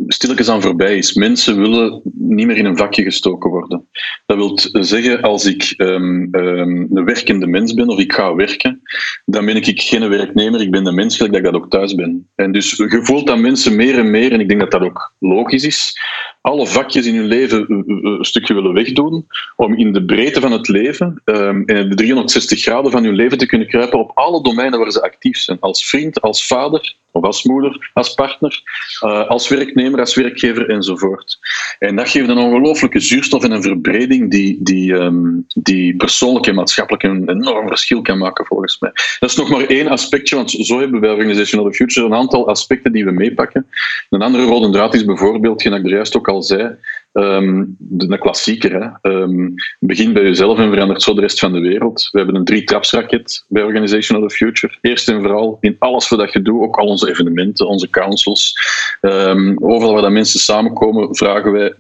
stilletjes 0.08 0.50
aan 0.50 0.62
voorbij 0.62 0.98
is. 0.98 1.14
Mensen 1.14 1.60
willen 1.60 2.02
niet 2.14 2.48
meer 2.48 2.58
in 2.58 2.66
een 2.66 2.78
vakje 2.78 3.04
gestoken 3.04 3.50
worden. 3.50 3.88
Dat 4.26 4.38
wil 4.38 4.60
zeggen, 4.84 5.22
als 5.22 5.46
ik 5.46 5.74
um, 5.78 6.28
um, 6.32 6.88
een 6.94 7.06
werkende 7.06 7.48
mens 7.48 7.74
ben 7.74 7.88
of 7.88 8.00
ik 8.00 8.14
ga 8.14 8.36
werken, 8.36 8.82
dan 9.26 9.46
ben 9.46 9.56
ik 9.56 9.82
geen 9.82 10.10
werknemer, 10.10 10.62
ik 10.62 10.72
ben 10.72 10.84
de 10.84 10.92
mens, 10.92 11.18
dat 11.18 11.36
ik 11.36 11.44
dat 11.44 11.54
ook 11.54 11.70
thuis 11.70 11.96
ben. 11.96 12.30
En 12.36 12.52
dus 12.52 12.72
je 12.72 13.00
voelt 13.02 13.28
dat 13.28 13.40
mensen 13.40 13.76
meer 13.76 13.98
en 13.98 14.12
meer, 14.12 14.32
en 14.32 14.40
ik 14.40 14.48
denk 14.48 14.60
dat 14.60 14.72
dat 14.72 14.82
ook 14.82 15.14
logisch 15.20 15.64
is, 15.64 16.00
alle 16.42 16.68
vakjes 16.68 17.06
in 17.06 17.16
hun 17.16 17.28
leven 17.28 17.66
een 17.68 18.26
stukje 18.26 18.54
willen 18.54 18.74
wegdoen, 18.74 19.28
om 19.56 19.76
in 19.76 19.94
de 19.94 20.06
breedte 20.06 20.42
van 20.42 20.52
het 20.52 20.68
leven 20.68 21.22
um, 21.26 21.66
en 21.66 21.90
de 21.90 21.96
360 21.96 22.62
graden 22.62 22.92
van 22.92 23.04
hun 23.04 23.16
leven 23.16 23.38
te 23.38 23.46
kunnen 23.46 23.68
kruipen 23.68 24.00
op 24.00 24.12
alle 24.14 24.44
domeinen 24.44 24.80
waar 24.80 24.92
ze 24.92 25.02
actief 25.02 25.38
zijn. 25.38 25.58
Als 25.60 25.86
vriend, 25.86 26.22
als 26.22 26.48
vader, 26.48 26.96
of 27.18 27.24
als 27.24 27.44
moeder, 27.44 27.90
als 27.94 28.14
partner, 28.14 28.62
uh, 29.06 29.28
als 29.28 29.48
werknemer, 29.48 30.00
als 30.00 30.16
werkgever 30.16 30.70
enzovoort. 30.70 31.38
En 31.80 31.96
dat 31.96 32.10
geeft 32.10 32.30
een 32.30 32.38
ongelooflijke 32.38 33.00
zuurstof 33.00 33.44
en 33.44 33.52
een 33.52 33.62
verbreding 33.62 34.32
die, 34.32 34.58
die, 34.64 34.94
um, 34.94 35.46
die 35.48 35.96
persoonlijk 35.96 36.48
en 36.48 36.56
maatschappelijk 36.56 37.04
een 37.04 37.30
enorm 37.30 37.68
verschil 37.68 38.02
kan 38.02 38.18
maken, 38.18 38.46
volgens 38.46 38.80
mij. 38.80 38.92
Dat 39.20 39.30
is 39.30 39.36
nog 39.36 39.50
maar 39.50 39.66
één 39.66 39.88
aspectje, 39.88 40.36
want 40.36 40.52
zo 40.52 40.80
hebben 40.80 41.00
we 41.00 41.08
bij 41.08 41.16
Organization 41.16 41.62
of 41.62 41.72
the 41.72 41.76
Future 41.76 42.06
een 42.06 42.14
aantal 42.14 42.48
aspecten 42.48 42.92
die 42.92 43.06
we 43.06 43.12
meepakken. 43.12 43.68
Een 44.10 44.22
andere 44.22 44.44
rode 44.44 44.70
draad 44.70 44.94
is 44.94 45.06
bijvoorbeeld, 45.06 45.62
gelijk 45.62 45.84
ik 45.84 45.90
er 45.90 45.96
juist 45.96 46.18
ook 46.18 46.28
al 46.28 46.44
zei, 46.44 46.76
Um, 47.18 47.76
de, 47.78 48.18
klassieker. 48.18 48.98
Hè. 49.02 49.12
Um, 49.12 49.54
begin 49.80 50.14
bij 50.14 50.24
jezelf 50.24 50.60
en 50.60 50.72
verandert 50.72 51.02
zo 51.02 51.14
de 51.14 51.22
rest 51.22 51.40
van 51.40 51.52
de 51.52 51.60
wereld. 51.60 52.10
We 52.12 52.18
hebben 52.18 52.36
een 52.36 52.46
drie-trapsraket 52.46 53.46
bij 53.48 53.64
Organization 53.64 54.24
of 54.24 54.30
the 54.30 54.36
Future. 54.36 54.78
Eerst 54.82 55.10
en 55.10 55.22
vooral 55.22 55.58
in 55.62 55.76
alles 55.80 56.10
wat 56.10 56.34
je 56.34 56.42
doet, 56.42 56.62
ook 56.62 56.78
al 56.78 56.88
onze 56.88 57.10
evenementen, 57.10 57.68
onze 57.68 57.90
councils. 57.90 58.58
Um, 59.02 59.58
overal 59.64 59.94
waar 59.94 60.02
dat 60.02 60.12
mensen 60.12 60.40
samenkomen, 60.40 61.16
vragen 61.16 61.52
wij 61.52 61.74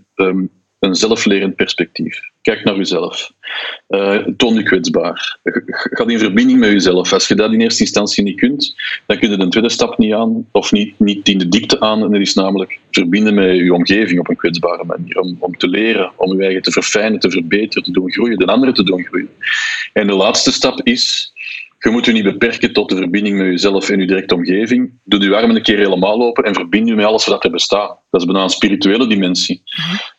een 0.79 0.95
zelflerend 0.95 1.55
perspectief. 1.55 2.21
Kijk 2.41 2.63
naar 2.63 2.75
jezelf. 2.75 3.31
Uh, 3.89 4.17
toon 4.37 4.53
je 4.53 4.63
kwetsbaar. 4.63 5.37
Ga 5.43 6.07
in 6.07 6.19
verbinding 6.19 6.59
met 6.59 6.71
jezelf. 6.71 7.13
Als 7.13 7.27
je 7.27 7.35
dat 7.35 7.53
in 7.53 7.61
eerste 7.61 7.81
instantie 7.81 8.23
niet 8.23 8.39
kunt, 8.39 8.75
dan 9.05 9.19
kun 9.19 9.29
je 9.29 9.37
de 9.37 9.47
tweede 9.47 9.69
stap 9.69 9.97
niet 9.97 10.13
aan, 10.13 10.47
of 10.51 10.71
niet, 10.71 10.99
niet 10.99 11.29
in 11.29 11.37
de 11.37 11.47
diepte 11.47 11.79
aan. 11.79 12.03
En 12.03 12.11
dat 12.11 12.21
is 12.21 12.33
namelijk 12.33 12.79
verbinden 12.91 13.33
met 13.33 13.55
je 13.55 13.73
omgeving 13.73 14.19
op 14.19 14.29
een 14.29 14.35
kwetsbare 14.35 14.83
manier. 14.83 15.19
Om, 15.19 15.37
om 15.39 15.57
te 15.57 15.67
leren, 15.67 16.11
om 16.15 16.37
je 16.37 16.43
eigen 16.43 16.61
te 16.61 16.71
verfijnen, 16.71 17.19
te 17.19 17.31
verbeteren, 17.31 17.83
te 17.83 17.91
doen 17.91 18.11
groeien, 18.11 18.37
de 18.37 18.45
anderen 18.45 18.73
te 18.73 18.83
doen 18.83 19.05
groeien. 19.05 19.29
En 19.93 20.07
de 20.07 20.15
laatste 20.15 20.51
stap 20.51 20.81
is 20.83 21.33
je 21.79 21.89
moet 21.89 22.05
je 22.05 22.11
niet 22.11 22.23
beperken 22.23 22.73
tot 22.73 22.89
de 22.89 22.95
verbinding 22.95 23.37
met 23.37 23.45
jezelf 23.45 23.89
en 23.89 23.99
je 23.99 24.07
directe 24.07 24.35
omgeving. 24.35 24.91
Doe 25.03 25.19
je 25.19 25.35
armen 25.35 25.55
een 25.55 25.61
keer 25.61 25.77
helemaal 25.77 26.21
open 26.21 26.43
en 26.43 26.53
verbind 26.53 26.87
je 26.87 26.95
met 26.95 27.05
alles 27.05 27.25
wat 27.25 27.43
er 27.43 27.51
bestaat. 27.51 27.97
Dat 28.09 28.21
is 28.21 28.27
bijna 28.27 28.43
een 28.43 28.49
spirituele 28.49 29.07
dimensie. 29.07 29.63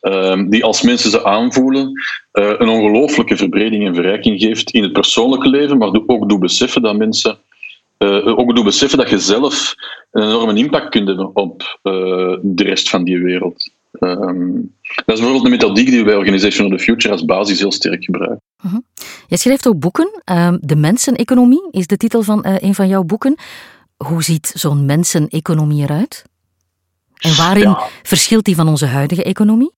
Uh, 0.03 0.43
die 0.49 0.65
als 0.65 0.83
mensen 0.83 1.11
ze 1.11 1.25
aanvoelen, 1.25 1.93
uh, 2.33 2.55
een 2.59 2.69
ongelooflijke 2.69 3.37
verbreding 3.37 3.87
en 3.87 3.95
verrijking 3.95 4.41
geeft 4.41 4.71
in 4.71 4.83
het 4.83 4.93
persoonlijke 4.93 5.49
leven, 5.49 5.79
maar 5.79 6.01
ook 6.07 6.29
doe 6.29 6.39
beseffen 6.39 6.83
dat 6.83 6.97
mensen 6.97 7.39
uh, 7.99 8.39
ook 8.39 8.55
doe 8.55 8.65
beseffen 8.65 8.99
dat 8.99 9.11
je 9.11 9.19
zelf 9.19 9.75
een 10.11 10.23
enorme 10.23 10.59
impact 10.59 10.89
kunt 10.89 11.09
hebben 11.09 11.37
op 11.37 11.79
uh, 11.83 12.37
de 12.43 12.63
rest 12.63 12.89
van 12.89 13.05
die 13.05 13.19
wereld. 13.19 13.71
Um, 14.01 14.75
dat 14.85 15.15
is 15.17 15.21
bijvoorbeeld 15.21 15.45
een 15.45 15.51
methodiek 15.51 15.87
die 15.87 15.99
we 15.99 16.05
bij 16.05 16.17
Organization 16.17 16.67
of 16.67 16.79
the 16.79 16.85
Future 16.85 17.13
als 17.13 17.25
basis 17.25 17.59
heel 17.59 17.73
sterk 17.73 18.05
gebruiken. 18.05 18.43
Uh 18.65 18.73
-huh. 18.73 18.81
Je 19.27 19.37
schrijft 19.37 19.69
ook 19.69 19.79
boeken. 19.79 20.23
Uh, 20.31 20.55
de 20.61 20.77
menseneconomie 20.77 21.69
is 21.71 21.87
de 21.87 21.97
titel 21.97 22.23
van 22.23 22.47
uh, 22.47 22.55
een 22.59 22.75
van 22.75 22.89
jouw 22.89 23.03
boeken. 23.03 23.37
Hoe 23.97 24.23
ziet 24.23 24.53
zo'n 24.55 24.87
menseneconomie 24.87 25.83
eruit? 25.83 26.25
En 27.19 27.37
waarin 27.37 27.63
ja. 27.63 27.89
verschilt 28.03 28.45
die 28.45 28.55
van 28.55 28.69
onze 28.69 28.87
huidige 28.87 29.25
economie? 29.25 29.73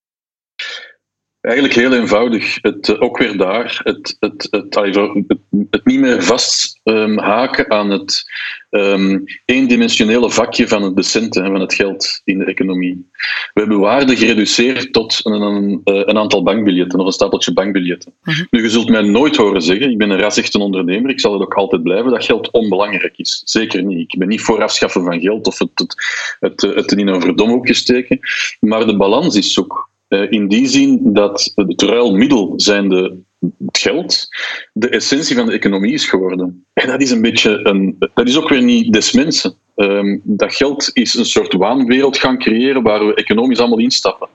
Eigenlijk 1.40 1.74
heel 1.74 1.92
eenvoudig. 1.92 2.58
Het, 2.62 2.88
eh, 2.88 3.02
ook 3.02 3.18
weer 3.18 3.36
daar, 3.36 3.80
het, 3.84 4.16
het, 4.18 4.46
het, 4.50 4.74
het, 4.74 5.38
het 5.70 5.84
niet 5.84 6.00
meer 6.00 6.22
vasthaken 6.22 7.64
um, 7.64 7.72
aan 7.72 7.90
het 7.90 8.24
um, 8.70 9.24
eendimensionele 9.44 10.30
vakje 10.30 10.68
van 10.68 10.94
de 10.94 11.02
centen 11.02 11.44
en 11.44 11.50
van 11.50 11.60
het 11.60 11.74
geld 11.74 12.20
in 12.24 12.38
de 12.38 12.44
economie. 12.44 13.10
We 13.54 13.60
hebben 13.60 13.78
waarde 13.78 14.16
gereduceerd 14.16 14.92
tot 14.92 15.20
een, 15.22 15.40
een, 15.40 15.80
eh, 15.84 15.94
een 15.94 16.18
aantal 16.18 16.42
bankbiljetten 16.42 16.98
of 16.98 17.06
een 17.06 17.12
stapeltje 17.12 17.52
bankbiljetten. 17.52 18.12
Uh 18.24 18.36
-huh. 18.36 18.46
Nu, 18.50 18.62
je 18.62 18.70
zult 18.70 18.88
mij 18.88 19.02
nooit 19.02 19.36
horen 19.36 19.62
zeggen, 19.62 19.90
ik 19.90 19.98
ben 19.98 20.10
een 20.10 20.18
rasechte 20.18 20.58
ondernemer, 20.58 21.10
ik 21.10 21.20
zal 21.20 21.32
het 21.32 21.42
ook 21.42 21.54
altijd 21.54 21.82
blijven, 21.82 22.10
dat 22.10 22.24
geld 22.24 22.50
onbelangrijk 22.50 23.18
is. 23.18 23.42
Zeker 23.44 23.82
niet. 23.82 24.12
Ik 24.12 24.18
ben 24.18 24.28
niet 24.28 24.40
voor 24.40 24.62
afschaffen 24.62 25.04
van 25.04 25.20
geld 25.20 25.46
of 25.46 25.58
het, 25.58 25.70
het, 25.74 25.96
het, 26.40 26.74
het 26.74 26.92
in 26.92 27.08
een 27.08 27.20
verdomhoekje 27.20 27.74
steken, 27.74 28.20
maar 28.60 28.86
de 28.86 28.96
balans 28.96 29.36
is 29.36 29.52
zoek. 29.52 29.89
Uh, 30.10 30.30
in 30.30 30.48
die 30.48 30.66
zin 30.66 31.00
dat 31.02 31.52
het 31.54 31.82
ruilmiddel 31.82 32.52
zijnde 32.56 33.16
het 33.40 33.78
geld 33.78 34.28
de 34.72 34.88
essentie 34.88 35.36
van 35.36 35.46
de 35.46 35.52
economie 35.52 35.92
is 35.92 36.08
geworden. 36.08 36.64
En 36.72 36.86
dat 36.86 37.02
is 37.02 37.10
een 37.10 37.20
beetje 37.20 37.60
een. 37.62 37.96
Dat 38.14 38.28
is 38.28 38.36
ook 38.36 38.48
weer 38.48 38.62
niet 38.62 38.92
des 38.92 39.12
mensen. 39.12 39.54
Um, 39.76 40.20
dat 40.24 40.54
geld 40.54 40.90
is 40.92 41.14
een 41.14 41.24
soort 41.24 41.52
waanwereld 41.52 42.18
gaan 42.18 42.38
creëren 42.38 42.82
waar 42.82 43.06
we 43.06 43.14
economisch 43.14 43.58
allemaal 43.58 43.78
instappen. 43.78 44.28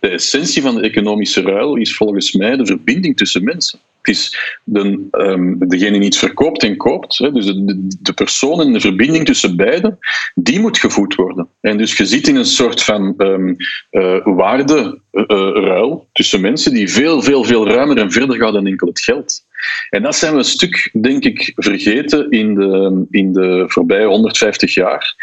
De 0.00 0.08
essentie 0.08 0.62
van 0.62 0.74
de 0.74 0.80
economische 0.80 1.40
ruil 1.40 1.76
is 1.76 1.96
volgens 1.96 2.32
mij 2.32 2.56
de 2.56 2.66
verbinding 2.66 3.16
tussen 3.16 3.44
mensen. 3.44 3.78
Het 4.04 4.14
is 4.14 4.38
de, 4.64 5.08
um, 5.10 5.68
degene 5.68 5.98
die 5.98 6.06
iets 6.06 6.18
verkoopt 6.18 6.62
en 6.62 6.76
koopt. 6.76 7.18
Hè, 7.18 7.32
dus 7.32 7.46
de, 7.46 7.86
de 8.00 8.12
persoon 8.12 8.60
en 8.60 8.72
de 8.72 8.80
verbinding 8.80 9.24
tussen 9.24 9.56
beiden, 9.56 9.98
die 10.34 10.60
moet 10.60 10.78
gevoed 10.78 11.14
worden. 11.14 11.48
En 11.60 11.76
dus 11.76 11.96
je 11.96 12.06
zit 12.06 12.28
in 12.28 12.36
een 12.36 12.44
soort 12.44 12.82
van 12.82 13.14
um, 13.18 13.56
uh, 13.90 14.16
waarderuil 14.24 16.08
tussen 16.12 16.40
mensen 16.40 16.74
die 16.74 16.90
veel, 16.90 17.22
veel, 17.22 17.44
veel 17.44 17.68
ruimer 17.68 17.98
en 17.98 18.12
verder 18.12 18.36
gaat 18.36 18.52
dan 18.52 18.66
enkel 18.66 18.88
het 18.88 19.00
geld. 19.00 19.44
En 19.90 20.02
dat 20.02 20.16
zijn 20.16 20.32
we 20.32 20.38
een 20.38 20.44
stuk, 20.44 20.90
denk 21.00 21.24
ik, 21.24 21.52
vergeten 21.56 22.30
in 22.30 22.54
de, 22.54 23.04
in 23.10 23.32
de 23.32 23.64
voorbije 23.66 24.06
150 24.06 24.74
jaar. 24.74 25.14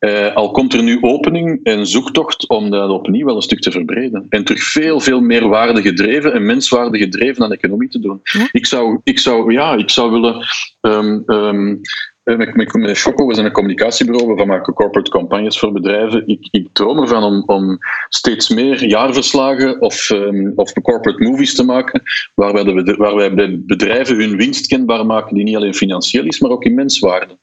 Uh, 0.00 0.34
al 0.34 0.50
komt 0.50 0.74
er 0.74 0.82
nu 0.82 0.98
opening 1.00 1.60
en 1.62 1.86
zoektocht 1.86 2.48
om 2.48 2.70
dat 2.70 2.90
opnieuw 2.90 3.26
wel 3.26 3.36
een 3.36 3.42
stuk 3.42 3.60
te 3.60 3.70
verbreden. 3.70 4.26
En 4.28 4.44
terug 4.44 4.62
veel, 4.62 5.00
veel 5.00 5.20
meer 5.20 5.48
waarde 5.48 5.82
gedreven 5.82 6.32
en 6.32 6.46
menswaarde 6.46 6.98
gedreven 6.98 7.42
aan 7.42 7.48
de 7.48 7.56
economie 7.56 7.88
te 7.88 7.98
doen. 7.98 8.20
Ik, 8.52 8.66
zou, 8.66 9.00
ik, 9.04 9.18
zou, 9.18 9.52
ja, 9.52 9.74
ik 9.74 9.90
zou 9.90 10.10
willen 10.10 10.46
um, 10.80 11.22
um, 11.26 11.80
met, 12.24 12.54
met, 12.74 12.98
Choco, 12.98 13.26
we 13.26 13.34
zijn 13.34 13.46
een 13.46 13.52
communicatiebureau, 13.52 14.34
we 14.34 14.44
maken 14.44 14.72
corporate 14.72 15.10
campagnes 15.10 15.58
voor 15.58 15.72
bedrijven. 15.72 16.28
Ik, 16.28 16.48
ik 16.50 16.68
droom 16.72 16.98
ervan 16.98 17.22
om, 17.22 17.42
om 17.46 17.78
steeds 18.08 18.48
meer 18.48 18.84
jaarverslagen 18.84 19.80
of, 19.80 20.10
um, 20.10 20.52
of 20.54 20.72
corporate 20.72 21.22
movies 21.22 21.54
te 21.54 21.64
maken, 21.64 22.02
waarbij, 22.34 22.64
de, 22.64 22.94
waarbij 22.96 23.60
bedrijven 23.60 24.16
hun 24.16 24.36
winst 24.36 24.66
kenbaar 24.66 25.06
maken, 25.06 25.34
die 25.34 25.44
niet 25.44 25.56
alleen 25.56 25.74
financieel 25.74 26.24
is, 26.24 26.40
maar 26.40 26.50
ook 26.50 26.64
in 26.64 26.74
menswaarde. 26.74 27.38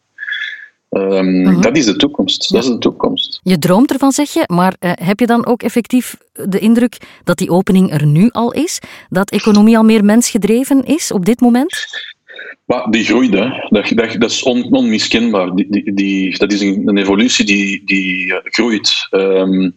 Um, 0.90 1.36
uh-huh. 1.36 1.62
Dat 1.62 1.78
is 1.78 1.86
de 1.86 1.96
toekomst. 1.96 2.50
Ja. 2.50 2.56
Dat 2.56 2.66
is 2.66 2.72
de 2.72 2.78
toekomst. 2.78 3.40
Je 3.44 3.60
droomt 3.60 3.92
ervan, 3.92 4.12
zeg 4.12 4.30
je, 4.30 4.44
maar 4.48 4.76
uh, 4.80 4.92
heb 4.94 5.20
je 5.20 5.26
dan 5.26 5.46
ook 5.46 5.64
effectief 5.64 6.18
de 6.34 6.60
indruk 6.60 6.98
dat 7.24 7.38
die 7.38 7.50
opening 7.50 7.92
er 7.94 8.06
nu 8.06 8.30
al 8.30 8.54
is? 8.54 8.80
Dat 9.10 9.32
economie 9.32 9.78
al 9.78 9.84
meer 9.84 10.04
mensgedreven 10.04 10.84
is 10.84 11.12
op 11.12 11.26
dit 11.26 11.42
moment? 11.42 11.86
Maar 12.66 12.90
die 12.90 13.06
groeit. 13.06 13.32
Dat, 13.32 13.70
dat, 13.70 14.16
dat 14.20 14.32
is 14.32 14.44
on, 14.44 14.74
onmiskenbaar. 14.74 15.56
Die, 15.56 15.68
die, 15.70 15.94
die, 15.94 16.38
dat 16.38 16.52
is 16.52 16.62
een, 16.62 16.88
een 16.88 16.98
evolutie 16.98 17.46
die, 17.46 17.82
die 17.86 18.26
uh, 18.26 18.38
groeit. 18.44 19.08
Um, 19.12 19.76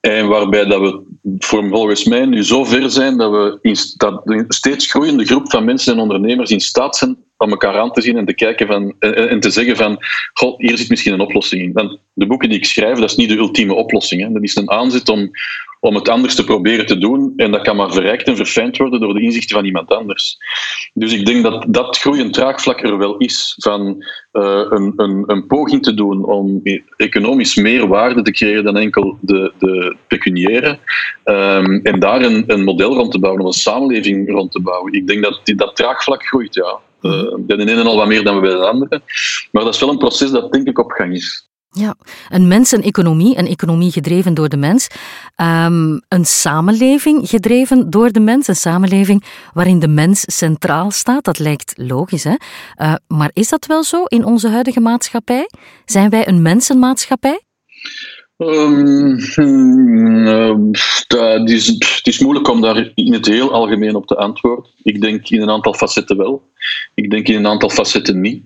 en 0.00 0.28
waarbij 0.28 0.64
dat 0.64 0.80
we 0.80 1.02
volgens 1.38 2.04
mij 2.04 2.24
nu 2.24 2.44
zo 2.44 2.64
ver 2.64 2.90
zijn 2.90 3.16
dat 3.16 3.30
we 3.30 3.58
in, 3.62 3.76
dat 3.96 4.20
een 4.24 4.44
steeds 4.48 4.90
groeiende 4.90 5.24
groep 5.24 5.50
van 5.50 5.64
mensen 5.64 5.92
en 5.92 6.00
ondernemers 6.00 6.50
in 6.50 6.60
staat 6.60 6.96
zijn 6.96 7.16
om 7.36 7.50
elkaar 7.50 7.78
aan 7.78 7.92
te 7.92 8.00
zien 8.00 8.16
en 8.16 8.26
te 8.26 8.34
kijken 8.34 8.66
van, 8.66 8.94
en, 8.98 9.40
te 9.40 9.50
zeggen 9.50 9.76
van, 9.76 9.98
god, 10.32 10.60
hier 10.60 10.78
zit 10.78 10.88
misschien 10.88 11.12
een 11.12 11.20
oplossing 11.20 11.62
in. 11.62 11.98
De 12.12 12.26
boeken 12.26 12.48
die 12.48 12.58
ik 12.58 12.64
schrijf, 12.64 12.98
dat 12.98 13.10
is 13.10 13.16
niet 13.16 13.28
de 13.28 13.36
ultieme 13.36 13.74
oplossing. 13.74 14.22
Hè. 14.22 14.32
Dat 14.32 14.42
is 14.42 14.56
een 14.56 14.70
aanzet 14.70 15.08
om, 15.08 15.30
om 15.84 15.94
het 15.94 16.08
anders 16.08 16.34
te 16.34 16.44
proberen 16.44 16.86
te 16.86 16.98
doen. 16.98 17.32
En 17.36 17.50
dat 17.50 17.62
kan 17.62 17.76
maar 17.76 17.92
verrijkt 17.92 18.26
en 18.26 18.36
verfijnd 18.36 18.76
worden 18.76 19.00
door 19.00 19.14
de 19.14 19.22
inzichten 19.22 19.56
van 19.56 19.64
iemand 19.64 19.94
anders. 19.94 20.38
Dus 20.94 21.12
ik 21.12 21.26
denk 21.26 21.42
dat 21.42 21.64
dat 21.68 21.98
groeiend 21.98 22.32
draagvlak 22.32 22.82
er 22.82 22.98
wel 22.98 23.16
is 23.16 23.54
van 23.58 24.04
uh, 24.32 24.66
een, 24.68 24.92
een, 24.96 25.24
een, 25.26 25.46
poging 25.46 25.82
te 25.82 25.94
doen 25.94 26.24
om 26.24 26.60
economisch 26.96 27.54
meer 27.54 27.88
waarde 27.88 28.22
te 28.22 28.30
creëren 28.30 28.64
dan 28.64 28.76
enkel 28.76 29.18
de, 29.20 29.52
de 29.58 29.96
pecuniaire. 30.06 30.78
Um, 31.24 31.80
en 31.82 32.00
daar 32.00 32.22
een, 32.22 32.44
een 32.46 32.64
model 32.64 32.94
rond 32.94 33.10
te 33.10 33.18
bouwen, 33.18 33.46
een 33.46 33.52
samenleving 33.52 34.30
rond 34.30 34.52
te 34.52 34.60
bouwen. 34.60 34.92
Ik 34.92 35.06
denk 35.06 35.22
dat 35.22 35.40
die, 35.44 35.54
dat 35.54 35.76
draagvlak 35.76 36.26
groeit, 36.26 36.54
ja. 36.54 36.78
Uh, 37.00 37.34
bij 37.38 37.56
de 37.56 37.70
ene 37.70 37.82
al 37.82 37.96
wat 37.96 38.06
meer 38.06 38.24
dan 38.24 38.40
bij 38.40 38.50
de 38.50 38.66
andere. 38.66 39.00
Maar 39.52 39.64
dat 39.64 39.74
is 39.74 39.80
wel 39.80 39.90
een 39.90 39.98
proces 39.98 40.30
dat 40.30 40.52
denk 40.52 40.68
ik 40.68 40.78
op 40.78 40.90
gang 40.90 41.14
is. 41.14 41.50
Ja, 41.74 41.94
een 42.28 42.48
mens, 42.48 42.72
een 42.72 42.82
economie, 42.82 43.92
gedreven 43.92 44.34
door 44.34 44.48
de 44.48 44.56
mens. 44.56 44.88
Um, 45.36 46.02
een 46.08 46.24
samenleving 46.24 47.28
gedreven 47.28 47.90
door 47.90 48.10
de 48.12 48.20
mens, 48.20 48.48
een 48.48 48.56
samenleving 48.56 49.24
waarin 49.52 49.78
de 49.78 49.88
mens 49.88 50.24
centraal 50.26 50.90
staat. 50.90 51.24
Dat 51.24 51.38
lijkt 51.38 51.72
logisch, 51.76 52.24
hè? 52.24 52.34
Uh, 52.76 52.94
maar 53.08 53.30
is 53.32 53.48
dat 53.48 53.66
wel 53.66 53.84
zo 53.84 54.04
in 54.04 54.24
onze 54.24 54.48
huidige 54.48 54.80
maatschappij? 54.80 55.48
Zijn 55.84 56.10
wij 56.10 56.28
een 56.28 56.42
mensenmaatschappij? 56.42 57.40
Um, 58.36 59.18
uh, 59.36 60.56
het, 61.08 61.50
is, 61.50 61.66
het 61.66 62.06
is 62.06 62.18
moeilijk 62.18 62.48
om 62.48 62.60
daar 62.60 62.92
in 62.94 63.12
het 63.12 63.26
heel 63.26 63.52
algemeen 63.52 63.94
op 63.94 64.06
te 64.06 64.16
antwoorden. 64.16 64.70
Ik 64.82 65.00
denk 65.00 65.28
in 65.28 65.42
een 65.42 65.50
aantal 65.50 65.74
facetten 65.74 66.16
wel. 66.16 66.50
Ik 66.94 67.10
denk 67.10 67.28
in 67.28 67.36
een 67.36 67.46
aantal 67.46 67.70
facetten 67.70 68.20
niet. 68.20 68.44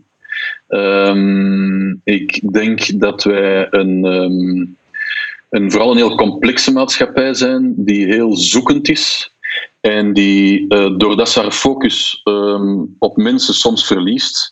Um, 0.69 2.01
ik 2.05 2.53
denk 2.53 3.01
dat 3.01 3.25
wij 3.25 3.67
een, 3.71 4.05
um, 4.05 4.77
een, 5.51 5.71
vooral 5.71 5.91
een 5.91 5.97
heel 5.97 6.15
complexe 6.15 6.73
maatschappij 6.73 7.35
zijn, 7.35 7.75
die 7.77 8.07
heel 8.07 8.37
zoekend 8.37 8.89
is. 8.89 9.36
En 9.87 10.13
die, 10.13 10.65
uh, 10.69 10.97
doordat 10.97 11.29
ze 11.29 11.41
haar 11.41 11.51
focus 11.51 12.21
um, 12.25 12.97
op 12.99 13.17
mensen 13.17 13.55
soms 13.55 13.87
verliest, 13.87 14.51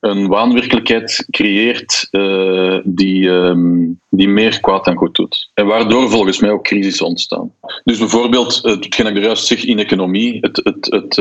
een 0.00 0.26
waanwerkelijkheid 0.26 1.26
creëert 1.30 2.08
uh, 2.10 2.78
die, 2.84 3.28
um, 3.28 4.00
die 4.10 4.28
meer 4.28 4.60
kwaad 4.60 4.84
dan 4.84 4.96
goed 4.96 5.14
doet. 5.14 5.50
En 5.54 5.66
waardoor 5.66 6.10
volgens 6.10 6.40
mij 6.40 6.50
ook 6.50 6.64
crisis 6.64 7.00
ontstaan. 7.00 7.52
Dus 7.84 7.98
bijvoorbeeld, 7.98 8.60
hetgeen 8.62 9.16
ik 9.16 9.24
er 9.24 9.36
zeg 9.36 9.64
in 9.64 9.78
economie, 9.78 10.38
het, 10.40 10.60
het, 10.64 10.86
het, 10.90 11.16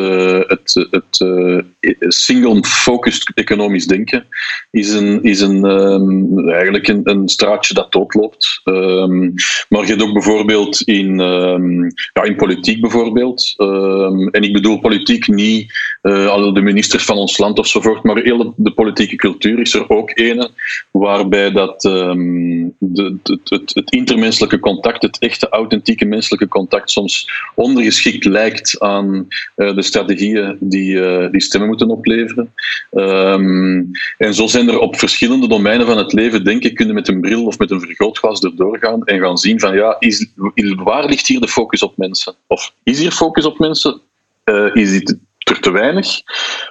het, 0.91 1.19
het 1.79 2.13
single-focused 2.13 3.31
economisch 3.33 3.87
denken 3.87 4.25
is, 4.71 4.93
een, 4.93 5.23
is 5.23 5.41
een, 5.41 5.63
um, 5.63 6.49
eigenlijk 6.49 6.87
een, 6.87 7.01
een, 7.03 7.29
straatje 7.29 7.73
dat 7.73 7.91
doodloopt. 7.91 8.61
Maar 9.69 9.81
je 9.81 9.85
hebt 9.85 10.01
ook 10.01 10.13
bijvoorbeeld 10.13 10.81
in, 10.81 11.17
ja, 12.13 12.23
in 12.23 12.35
politiek 12.35 12.81
bijvoorbeeld, 12.81 13.53
en 14.31 14.41
ik 14.41 14.53
bedoel 14.53 14.79
politiek 14.79 15.27
niet 15.27 15.73
uh, 16.01 16.53
de 16.53 16.61
ministers 16.61 17.05
van 17.05 17.17
ons 17.17 17.37
land 17.37 17.59
ofzovoort, 17.59 18.03
maar 18.03 18.17
heel 18.17 18.53
de 18.57 18.71
politieke 18.71 19.15
cultuur 19.15 19.59
is 19.59 19.73
er 19.73 19.89
ook 19.89 20.11
ene 20.13 20.49
waarbij 20.91 21.51
dat, 21.51 21.83
um, 21.83 22.75
de, 22.77 23.15
het, 23.23 23.73
het, 23.73 23.91
intermenselijke 23.91 24.59
contact, 24.59 25.01
het 25.01 25.19
echte 25.19 25.49
authentieke 25.49 26.05
menselijke 26.05 26.47
contact 26.47 26.91
soms 26.91 27.29
ondergeschikt 27.55 28.25
lijkt 28.25 28.79
aan 28.79 29.27
uh, 29.55 29.75
de 29.75 29.81
strategieën 29.81 30.57
die, 30.59 30.95
uh, 30.95 31.31
die 31.31 31.41
stemmen 31.41 31.69
moeten 31.69 31.89
opleveren. 31.89 32.53
Um, 32.91 33.91
en 34.17 34.33
zo 34.33 34.47
zijn 34.47 34.69
er 34.69 34.79
op 34.79 34.99
verschillende 34.99 35.47
domeinen 35.47 35.85
van 35.85 35.97
het 35.97 36.13
leven, 36.13 36.43
denk 36.43 36.63
ik, 36.63 36.75
kunnen 36.75 36.95
met 36.95 37.07
een 37.07 37.21
bril 37.21 37.45
of 37.45 37.57
met 37.57 37.71
een 37.71 37.81
vergrootglas 37.81 38.39
erdoor 38.39 38.77
gaan 38.79 39.03
en 39.05 39.19
gaan 39.19 39.37
zien 39.37 39.59
van 39.59 39.75
ja, 39.75 39.95
is, 39.99 40.27
waar 40.75 41.05
ligt 41.05 41.27
hier 41.27 41.39
de 41.39 41.47
focus 41.47 41.83
op 41.83 41.97
mensen? 41.97 42.35
Of 42.47 42.73
is 42.83 42.99
hier 42.99 43.11
focus 43.11 43.34
op 43.43 43.59
mensen? 43.59 44.01
Uh, 44.45 44.75
is 44.75 44.91
dit 44.91 45.17
er 45.37 45.59
te 45.59 45.71
weinig? 45.71 46.07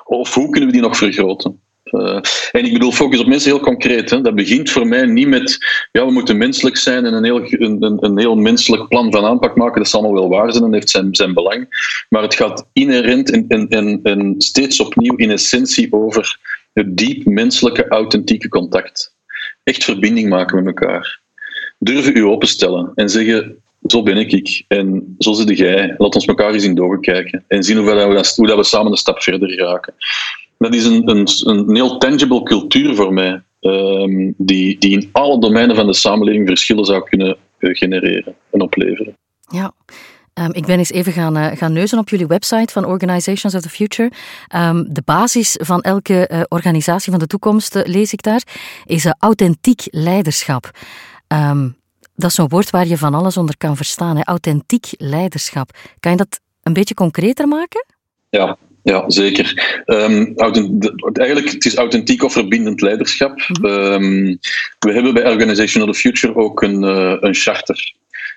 Of 0.05 0.35
hoe 0.35 0.51
kunnen 0.51 0.67
we 0.67 0.75
die 0.75 0.83
nog 0.83 0.97
vergroten? 0.97 1.61
Uh, 1.85 2.21
en 2.53 2.65
ik 2.65 2.73
bedoel, 2.73 2.93
focus 2.93 3.21
op 3.21 3.27
mensen 3.27 3.51
heel 3.51 3.61
concreet. 3.61 4.11
Hè. 4.11 4.21
Dat 4.21 4.35
begint 4.35 4.71
voor 4.71 4.87
mij 4.87 5.07
niet 5.07 5.29
met, 5.29 5.59
ja, 5.93 6.07
we 6.07 6.13
moeten 6.13 6.37
menselijk 6.37 6.77
zijn 6.77 7.05
en 7.05 7.15
een 7.15 7.25
heel, 7.25 7.41
een, 7.49 7.97
een 8.01 8.19
heel 8.19 8.37
menselijk 8.37 8.89
plan 8.89 9.13
van 9.13 9.25
aanpak 9.25 9.57
maken. 9.57 9.81
Dat 9.81 9.91
zal 9.91 10.01
allemaal 10.01 10.29
wel 10.29 10.39
waar 10.39 10.53
zijn 10.53 10.65
en 10.65 10.73
heeft 10.73 10.91
zijn, 10.91 11.15
zijn 11.15 11.35
belang. 11.35 11.67
Maar 12.09 12.23
het 12.23 12.35
gaat 12.35 12.67
inherent 12.73 13.31
en, 13.31 13.45
en, 13.49 13.69
en, 13.69 14.01
en 14.03 14.35
steeds 14.39 14.81
opnieuw 14.81 15.17
in 15.17 15.31
essentie 15.31 15.93
over 15.93 16.39
het 16.73 16.97
diep 16.97 17.25
menselijke, 17.25 17.89
authentieke 17.89 18.49
contact. 18.49 19.15
Echt 19.65 19.85
verbinding 19.85 20.29
maken 20.29 20.57
met 20.57 20.67
elkaar. 20.67 21.21
Durven 21.79 22.17
u 22.17 22.25
openstellen 22.25 22.93
en 22.95 23.09
zeggen, 23.09 23.57
zo 23.87 24.03
ben 24.03 24.17
ik, 24.17 24.33
ik. 24.33 24.65
En 24.69 25.15
zo 25.19 25.33
zit 25.33 25.59
jij. 25.59 25.95
Laat 25.99 26.15
ons 26.15 26.25
elkaar 26.25 26.53
eens 26.53 26.65
in 26.65 26.81
ogen 26.81 27.01
kijken. 27.01 27.45
En 27.49 27.63
zien 27.63 27.77
hoe, 27.77 27.87
we, 27.87 28.33
hoe 28.37 28.47
dat 28.47 28.57
we 28.57 28.65
samen 28.65 28.91
een 28.91 28.97
stap 28.97 29.23
verder 29.23 29.57
raken 29.57 29.95
dat 30.59 30.75
is 30.75 30.85
een, 30.85 31.09
een, 31.09 31.29
een 31.43 31.75
heel 31.75 31.99
tangible 31.99 32.43
cultuur 32.43 32.95
voor 32.95 33.13
mij, 33.13 33.43
um, 33.61 34.35
die, 34.37 34.79
die 34.79 34.91
in 34.91 35.09
alle 35.13 35.41
domeinen 35.41 35.77
van 35.77 35.87
de 35.87 35.95
samenleving 35.95 36.47
verschillen 36.47 36.85
zou 36.85 37.09
kunnen 37.09 37.37
uh, 37.59 37.75
genereren 37.75 38.35
en 38.51 38.61
opleveren. 38.61 39.17
Ja. 39.49 39.73
Um, 40.41 40.53
ik 40.53 40.67
ben 40.67 40.79
eens 40.79 40.91
even 40.91 41.13
gaan, 41.13 41.37
uh, 41.37 41.47
gaan 41.53 41.73
neuzen 41.73 41.99
op 41.99 42.09
jullie 42.09 42.27
website 42.27 42.73
van 42.73 42.85
Organizations 42.85 43.55
of 43.55 43.61
the 43.61 43.69
Future. 43.69 44.11
Um, 44.57 44.87
de 44.93 45.03
basis 45.05 45.59
van 45.63 45.81
elke 45.81 46.31
uh, 46.33 46.41
organisatie 46.49 47.11
van 47.11 47.21
de 47.21 47.27
toekomst, 47.27 47.81
lees 47.85 48.13
ik 48.13 48.23
daar, 48.23 48.43
is 48.85 49.07
authentiek 49.19 49.81
leiderschap. 49.91 50.71
Dat 52.17 52.31
is 52.31 52.37
zo'n 52.37 52.49
woord 52.49 52.71
waar 52.71 52.87
je 52.87 52.99
van 52.99 53.15
alles 53.15 53.37
onder 53.37 53.57
kan 53.57 53.77
verstaan. 53.77 54.17
Hè? 54.17 54.23
Authentiek 54.23 54.87
leiderschap. 54.99 55.71
Kan 56.01 56.11
je 56.11 56.17
dat 56.17 56.41
een 56.63 56.73
beetje 56.73 56.95
concreter 56.95 57.49
maken? 57.49 57.87
Ja, 58.31 58.57
ja, 58.83 59.05
zeker. 59.11 59.83
Um, 59.87 60.35
eigenlijk, 61.13 61.51
het 61.51 61.65
is 61.65 61.77
authentiek 61.77 62.23
of 62.23 62.33
verbindend 62.33 62.81
leiderschap. 62.81 63.49
Mm 63.49 63.65
-hmm. 63.65 63.93
um, 63.93 64.39
we 64.79 64.93
hebben 64.93 65.15
bij 65.15 65.31
Organization 65.31 65.89
of 65.89 65.95
the 65.95 66.01
Future 66.01 66.37
ook 66.37 66.63
een, 66.63 66.83
uh, 66.83 67.17
een 67.21 67.35
charter. 67.35 67.95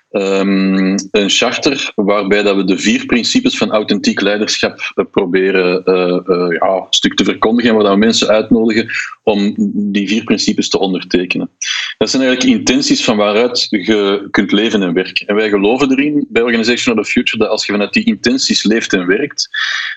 Ehm, 0.08 0.98
een 1.10 1.30
charter 1.30 1.92
waarbij 1.94 2.42
dat 2.42 2.56
we 2.56 2.64
de 2.64 2.78
vier 2.78 3.06
principes 3.06 3.56
van 3.56 3.70
authentiek 3.70 4.20
leiderschap 4.20 4.92
eh, 4.94 5.04
proberen 5.10 5.82
uh, 5.84 6.56
ja, 6.60 6.76
een 6.76 6.86
stuk 6.90 7.14
te 7.14 7.24
verkondigen 7.24 7.70
en 7.70 7.76
waar 7.76 7.92
we 7.92 7.98
mensen 7.98 8.28
uitnodigen 8.28 8.90
om 9.22 9.54
die 9.74 10.08
vier 10.08 10.24
principes 10.24 10.68
te 10.68 10.78
ondertekenen. 10.78 11.50
Dat 11.98 12.10
zijn 12.10 12.22
eigenlijk 12.22 12.56
intenties 12.58 13.04
van 13.04 13.16
waaruit 13.16 13.66
je 13.70 14.28
kunt 14.30 14.52
leven 14.52 14.82
en 14.82 14.92
werken. 14.92 15.26
En 15.26 15.34
wij 15.34 15.48
geloven 15.48 15.90
erin 15.90 16.26
bij 16.28 16.42
Organization 16.42 16.98
of 16.98 17.04
the 17.04 17.10
Future 17.10 17.38
dat 17.38 17.48
als 17.48 17.66
je 17.66 17.72
vanuit 17.72 17.92
die 17.92 18.04
intenties 18.04 18.64
leeft 18.64 18.92
en 18.92 19.06
werkt, 19.06 19.48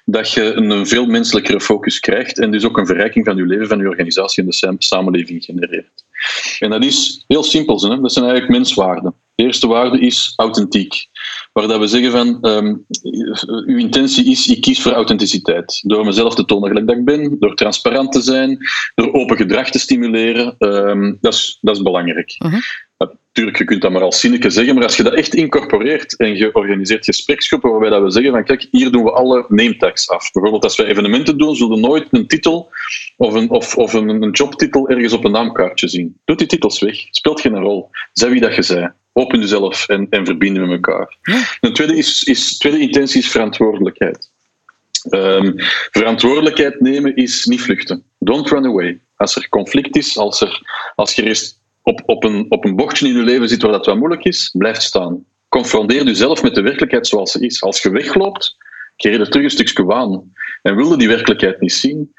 dat 0.06 0.32
je 0.32 0.54
een 0.54 0.88
veel 0.88 1.06
menselijkere 1.06 1.62
focus 1.62 2.00
krijgt 2.00 2.40
en 2.40 2.52
dus 2.52 2.66
ook 2.66 2.78
een 2.78 2.86
verrijking 2.86 3.26
van 3.26 3.36
je 3.36 3.46
leven, 3.46 3.68
van 3.68 3.80
je 3.80 3.90
organisatie 3.90 4.44
en 4.44 4.50
de 4.50 4.76
samenleving 4.78 5.44
genereert. 5.44 6.06
En 6.60 6.70
dat 6.70 6.84
is 6.84 7.24
heel 7.28 7.44
simpel, 7.44 7.82
hè? 7.82 8.02
dat 8.02 8.14
zijn 8.14 8.26
eigenlijk 8.26 8.58
menswaarden. 8.58 9.14
De 9.42 9.48
eerste 9.48 9.68
waarde 9.68 10.00
is 10.00 10.34
authentiek. 10.36 11.06
Waar 11.54 11.68
dat 11.68 11.80
we 11.80 11.88
zeggen 11.88 12.12
van, 12.12 12.38
um, 12.42 12.86
uw 13.66 13.78
intentie 13.78 14.32
is, 14.32 14.48
ik 14.48 14.62
kies 14.62 14.82
voor 14.82 14.92
authenticiteit. 14.92 15.82
Door 15.84 16.06
mezelf 16.06 16.36
te 16.36 16.46
tonen 16.46 16.68
gelijk 16.68 16.88
dat 16.88 16.98
ik 16.98 17.06
ben, 17.06 17.36
door 17.40 17.56
transparant 17.56 18.12
te 18.12 18.22
zijn, 18.22 18.58
door 18.96 19.14
open 19.14 19.38
gedrag 19.38 19.70
te 19.70 19.80
stimuleren. 19.80 20.56
Um, 20.60 21.18
dat, 21.22 21.34
is, 21.34 21.58
dat 21.62 21.76
is 21.76 21.82
belangrijk. 21.82 22.36
Uh 22.46 22.54
Natuurlijk, 23.34 23.58
je 23.58 23.64
kunt 23.64 23.82
dat 23.82 23.92
maar 23.92 24.02
als 24.02 24.20
zinnetje 24.20 24.50
zeggen, 24.50 24.76
maar 24.76 24.84
als 24.84 24.98
je 24.98 25.04
dat 25.04 25.14
echt 25.14 25.36
incorporeert 25.36 26.18
en 26.18 26.36
je 26.36 26.54
organiseert 26.54 27.06
gespreksgroepen 27.06 27.70
waarbij 27.70 27.90
dat 27.90 28.02
we 28.02 28.12
zeggen 28.12 28.32
van 28.32 28.44
kijk, 28.44 28.68
hier 28.72 28.92
doen 28.92 29.04
we 29.04 29.12
alle 29.12 29.46
name 29.48 29.78
tags 29.78 30.10
af. 30.10 30.32
Bijvoorbeeld 30.32 30.64
als 30.64 30.78
we 30.78 30.86
evenementen 30.86 31.38
doen, 31.38 31.56
zullen 31.56 31.76
we 31.76 31.88
nooit 31.88 32.08
een 32.12 32.28
titel 32.28 32.72
of 33.18 33.34
een, 33.34 33.50
of, 33.50 33.78
of 33.78 33.94
een, 33.94 34.10
een 34.10 34.32
jobtitel 34.32 34.90
ergens 34.90 35.14
op 35.14 35.24
een 35.24 35.32
naamkaartje 35.32 35.88
zien. 35.88 36.20
Doe 36.26 36.36
die 36.36 36.48
titels 36.48 36.80
weg. 36.80 37.08
Speelt 37.12 37.42
geen 37.42 37.60
rol. 37.60 37.90
Zeg 38.14 38.30
wie 38.30 38.42
dat 38.42 38.56
je 38.56 38.62
zei. 38.62 38.92
Open 39.14 39.40
jezelf 39.40 39.88
en, 39.88 40.08
en 40.10 40.26
verbinden 40.26 40.62
met 40.68 40.72
elkaar. 40.72 41.18
Een 41.62 41.74
tweede, 41.74 41.98
is, 41.98 42.24
is, 42.24 42.58
tweede 42.58 42.80
intentie 42.80 43.20
is 43.20 43.32
verantwoordelijkheid. 43.32 44.32
Um, 45.10 45.54
verantwoordelijkheid 45.92 46.82
nemen 46.82 47.16
is 47.16 47.46
niet 47.46 47.62
vluchten. 47.62 48.04
Don't 48.20 48.50
run 48.50 48.66
away. 48.66 49.00
Als 49.16 49.36
er 49.36 49.50
conflict 49.50 49.96
is, 49.96 50.18
als, 50.18 50.42
er, 50.42 50.62
als 50.96 51.14
je 51.14 51.24
eerst 51.24 51.60
op, 51.82 52.02
op, 52.06 52.24
een, 52.24 52.46
op 52.50 52.66
een 52.66 52.76
bochtje 52.76 53.08
in 53.08 53.16
je 53.16 53.24
leven 53.24 53.50
zit 53.50 53.62
waar 53.62 53.72
dat 53.72 53.86
wat 53.86 53.98
moeilijk 53.98 54.24
is, 54.24 54.54
blijf 54.58 54.82
staan. 54.82 55.26
Confronteer 55.50 56.04
jezelf 56.04 56.44
met 56.44 56.56
de 56.56 56.62
werkelijkheid 56.62 57.08
zoals 57.08 57.32
ze 57.32 57.40
is. 57.40 57.62
Als 57.62 57.82
je 57.82 57.90
wegloopt, 57.90 58.58
keer 58.96 59.12
je 59.12 59.20
er 59.20 59.30
terug 59.30 59.44
een 59.44 59.52
stukje 59.52 59.84
waan. 59.84 60.34
En 60.62 60.76
wilde 60.76 60.98
die 60.98 61.08
werkelijkheid 61.08 61.60
niet 61.60 61.74
zien, 61.74 62.14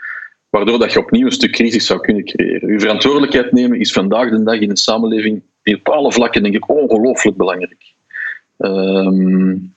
waardoor 0.51 0.79
dat 0.79 0.93
je 0.93 0.99
opnieuw 0.99 1.27
een 1.27 1.33
stuk 1.33 1.53
crisis 1.53 1.87
zou 1.87 2.01
kunnen 2.01 2.25
creëren. 2.25 2.73
Je 2.73 2.81
verantwoordelijkheid 2.81 3.53
nemen 3.53 3.81
is 3.81 3.93
vandaag 3.93 4.31
de 4.31 4.43
dag 4.43 4.61
in 4.61 4.71
een 4.71 4.77
samenleving 4.77 5.43
op 5.65 5.89
alle 5.89 6.13
vlakken 6.13 6.43
denk 6.43 6.55
ik 6.55 6.69
ongelooflijk 6.69 7.37
belangrijk. 7.37 7.93
Um, 8.59 9.75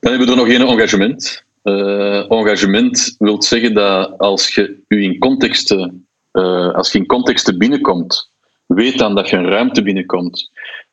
dan 0.00 0.10
hebben 0.10 0.26
we 0.26 0.32
er 0.32 0.38
nog 0.38 0.48
één 0.48 0.68
engagement. 0.68 1.44
Uh, 1.64 2.30
engagement 2.30 3.14
wil 3.18 3.42
zeggen 3.42 3.74
dat 3.74 4.18
als 4.18 4.54
je 4.54 4.76
in 4.88 5.18
contexten, 5.18 6.06
uh, 6.32 6.74
als 6.74 6.92
je 6.92 6.98
in 6.98 7.06
contexten 7.06 7.58
binnenkomt, 7.58 8.32
weet 8.66 8.98
dan 8.98 9.14
dat 9.14 9.28
je 9.28 9.36
een 9.36 9.48
ruimte 9.48 9.82
binnenkomt 9.82 10.50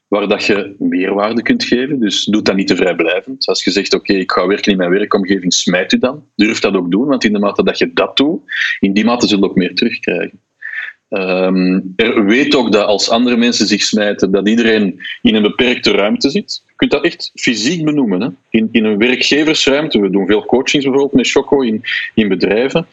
waar 0.08 0.28
dat 0.28 0.46
je 0.46 0.76
meerwaarde 0.80 1.42
kunt 1.42 1.64
geven. 1.64 2.00
Dus 2.00 2.24
doe 2.24 2.42
dat 2.42 2.56
niet 2.56 2.68
te 2.68 2.76
vrijblijvend. 2.76 3.46
Als 3.48 3.64
je 3.64 3.72
zegt, 3.72 3.94
oké, 3.94 4.14
ik 4.14 4.32
ga 4.32 4.48
werken 4.48 4.72
in 4.72 4.78
mijn 4.78 4.90
werkomgeving, 4.90 5.54
smijt 5.54 5.94
u 5.94 5.98
dan. 5.98 6.24
Durf 6.36 6.60
dat 6.60 6.76
ook 6.76 6.92
doen, 6.92 7.08
want 7.08 7.24
in 7.24 7.34
de 7.34 7.40
mate 7.40 7.64
dat 7.64 7.78
je 7.78 7.94
dat 7.94 8.18
doet, 8.18 8.42
in 8.80 8.94
die 8.94 9.06
mate 9.06 9.28
zul 9.28 9.38
je 9.38 9.44
ook 9.44 9.56
meer 9.56 9.76
terugkrijgen. 9.76 10.40
Um, 11.18 11.94
er 11.96 12.26
weet 12.26 12.56
ook 12.56 12.72
dat 12.72 12.86
als 12.86 13.10
andere 13.10 13.38
mensen 13.38 13.68
zich 13.68 13.82
smijten, 13.82 14.32
dat 14.32 14.48
iedereen 14.48 15.02
in 15.22 15.36
een 15.36 15.42
beperkte 15.42 15.92
ruimte 15.92 16.30
zit. 16.30 16.62
Je 16.68 16.74
kunt 16.76 16.92
dat 16.92 17.04
echt 17.04 17.32
fysiek 17.36 17.86
benoemen. 17.86 18.22
Hè? 18.22 18.28
In, 18.50 18.70
in 18.72 18.86
een 18.86 18.98
werkgeversruimte, 18.98 20.00
we 20.00 20.10
doen 20.10 20.28
veel 20.28 20.46
coachings 20.46 20.86
bijvoorbeeld 20.86 21.14
met 21.14 21.30
Choco 21.30 21.62
in, 21.62 21.84
in 22.14 22.28
bedrijven. 22.28 22.88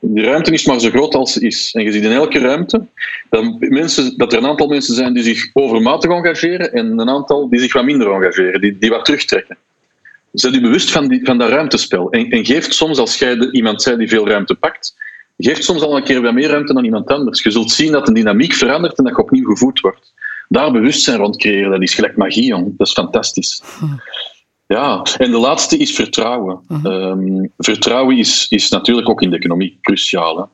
Die 0.00 0.24
ruimte 0.24 0.52
is 0.52 0.66
maar 0.66 0.80
zo 0.80 0.88
groot 0.88 1.14
als 1.14 1.32
ze 1.32 1.40
is. 1.40 1.70
En 1.74 1.82
je 1.82 1.92
ziet 1.92 2.04
in 2.04 2.10
elke 2.10 2.38
ruimte 2.38 2.86
dat, 3.30 3.44
mensen, 3.58 4.16
dat 4.16 4.32
er 4.32 4.38
een 4.38 4.46
aantal 4.46 4.68
mensen 4.68 4.94
zijn 4.94 5.14
die 5.14 5.22
zich 5.22 5.50
overmatig 5.52 6.10
engageren 6.10 6.72
en 6.72 6.98
een 6.98 7.08
aantal 7.08 7.48
die 7.48 7.60
zich 7.60 7.72
wat 7.72 7.84
minder 7.84 8.12
engageren, 8.12 8.60
die, 8.60 8.78
die 8.78 8.90
wat 8.90 9.04
terugtrekken. 9.04 9.56
Zet 10.32 10.54
je 10.54 10.60
bewust 10.60 10.90
van, 10.90 11.08
die, 11.08 11.20
van 11.24 11.38
dat 11.38 11.48
ruimtespel. 11.48 12.10
En, 12.10 12.30
en 12.30 12.44
geeft 12.44 12.74
soms, 12.74 12.98
als 12.98 13.18
jij 13.18 13.50
iemand 13.50 13.82
zij 13.82 13.96
die 13.96 14.08
veel 14.08 14.28
ruimte 14.28 14.54
pakt, 14.54 14.94
geeft 15.36 15.64
soms 15.64 15.82
al 15.82 15.96
een 15.96 16.04
keer 16.04 16.22
wat 16.22 16.32
meer 16.32 16.48
ruimte 16.48 16.72
dan 16.72 16.84
iemand 16.84 17.08
anders. 17.08 17.42
Je 17.42 17.50
zult 17.50 17.70
zien 17.70 17.92
dat 17.92 18.06
de 18.06 18.12
dynamiek 18.12 18.52
verandert 18.52 18.98
en 18.98 19.04
dat 19.04 19.16
je 19.16 19.22
opnieuw 19.22 19.48
gevoed 19.48 19.80
wordt. 19.80 20.12
Daar 20.48 20.72
bewustzijn 20.72 21.18
rond 21.18 21.36
creëren, 21.36 21.70
dat 21.70 21.82
is 21.82 21.94
gelijk 21.94 22.16
magie, 22.16 22.44
jong. 22.44 22.74
Dat 22.76 22.86
is 22.86 22.92
fantastisch. 22.92 23.62
Ja, 24.68 25.02
en 25.18 25.30
de 25.30 25.38
laatste 25.38 25.76
is 25.76 25.94
vertrouwen. 25.94 26.60
Um, 26.84 27.52
vertrouwen 27.58 28.18
is, 28.18 28.46
is 28.48 28.68
natuurlijk 28.68 29.08
ook 29.08 29.22
in 29.22 29.30
de 29.30 29.36
economie 29.36 29.78
cruciaal. 29.80 30.36
Hè? 30.36 30.44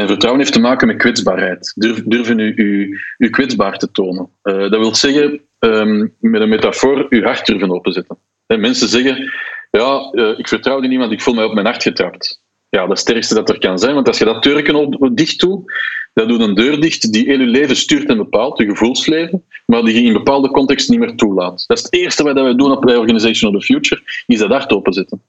En 0.00 0.06
vertrouwen 0.06 0.42
heeft 0.42 0.52
te 0.52 0.60
maken 0.60 0.86
met 0.86 0.96
kwetsbaarheid. 0.96 1.72
Durf, 1.74 2.02
durven 2.04 2.38
u, 2.38 2.52
u, 2.56 3.00
u 3.18 3.30
kwetsbaar 3.30 3.78
te 3.78 3.90
tonen. 3.90 4.28
Uh, 4.42 4.58
dat 4.58 4.78
wil 4.78 4.94
zeggen, 4.94 5.40
um, 5.58 6.14
met 6.18 6.40
een 6.40 6.48
metafoor, 6.48 7.06
uw 7.08 7.22
hart 7.22 7.46
durven 7.46 7.70
openzetten. 7.70 8.18
En 8.46 8.60
mensen 8.60 8.88
zeggen, 8.88 9.32
ja, 9.70 10.10
uh, 10.12 10.38
ik 10.38 10.48
vertrouw 10.48 10.80
in 10.80 10.88
niemand, 10.88 11.12
ik 11.12 11.22
voel 11.22 11.34
mij 11.34 11.44
op 11.44 11.54
mijn 11.54 11.66
hart 11.66 11.82
getrapt 11.82 12.44
ja, 12.76 12.88
het 12.88 12.98
sterkste 12.98 13.34
dat 13.34 13.48
er 13.48 13.58
kan 13.58 13.78
zijn. 13.78 13.94
Want 13.94 14.08
als 14.08 14.18
je 14.18 14.24
dat 14.24 14.42
deurken 14.42 15.14
dicht 15.14 15.40
doet, 15.40 15.72
dat 16.14 16.28
doet 16.28 16.40
een 16.40 16.54
deur 16.54 16.80
dicht 16.80 17.12
die 17.12 17.24
heel 17.24 17.40
je 17.40 17.46
leven 17.46 17.76
stuurt 17.76 18.08
en 18.08 18.16
bepaalt, 18.16 18.58
je 18.58 18.66
gevoelsleven, 18.66 19.44
maar 19.66 19.82
die 19.82 19.94
je 19.94 20.08
in 20.08 20.12
bepaalde 20.12 20.50
context 20.50 20.88
niet 20.88 20.98
meer 20.98 21.14
toelaat. 21.14 21.64
Dat 21.66 21.76
is 21.76 21.82
het 21.82 21.92
eerste 21.92 22.22
wat 22.22 22.34
we 22.34 22.54
doen 22.54 22.72
op 22.72 22.80
bij 22.80 22.96
Organization 22.96 23.54
of 23.54 23.60
the 23.60 23.66
Future, 23.66 24.02
is 24.26 24.38
dat 24.38 24.50
hart 24.50 24.72
openzetten. 24.72 25.22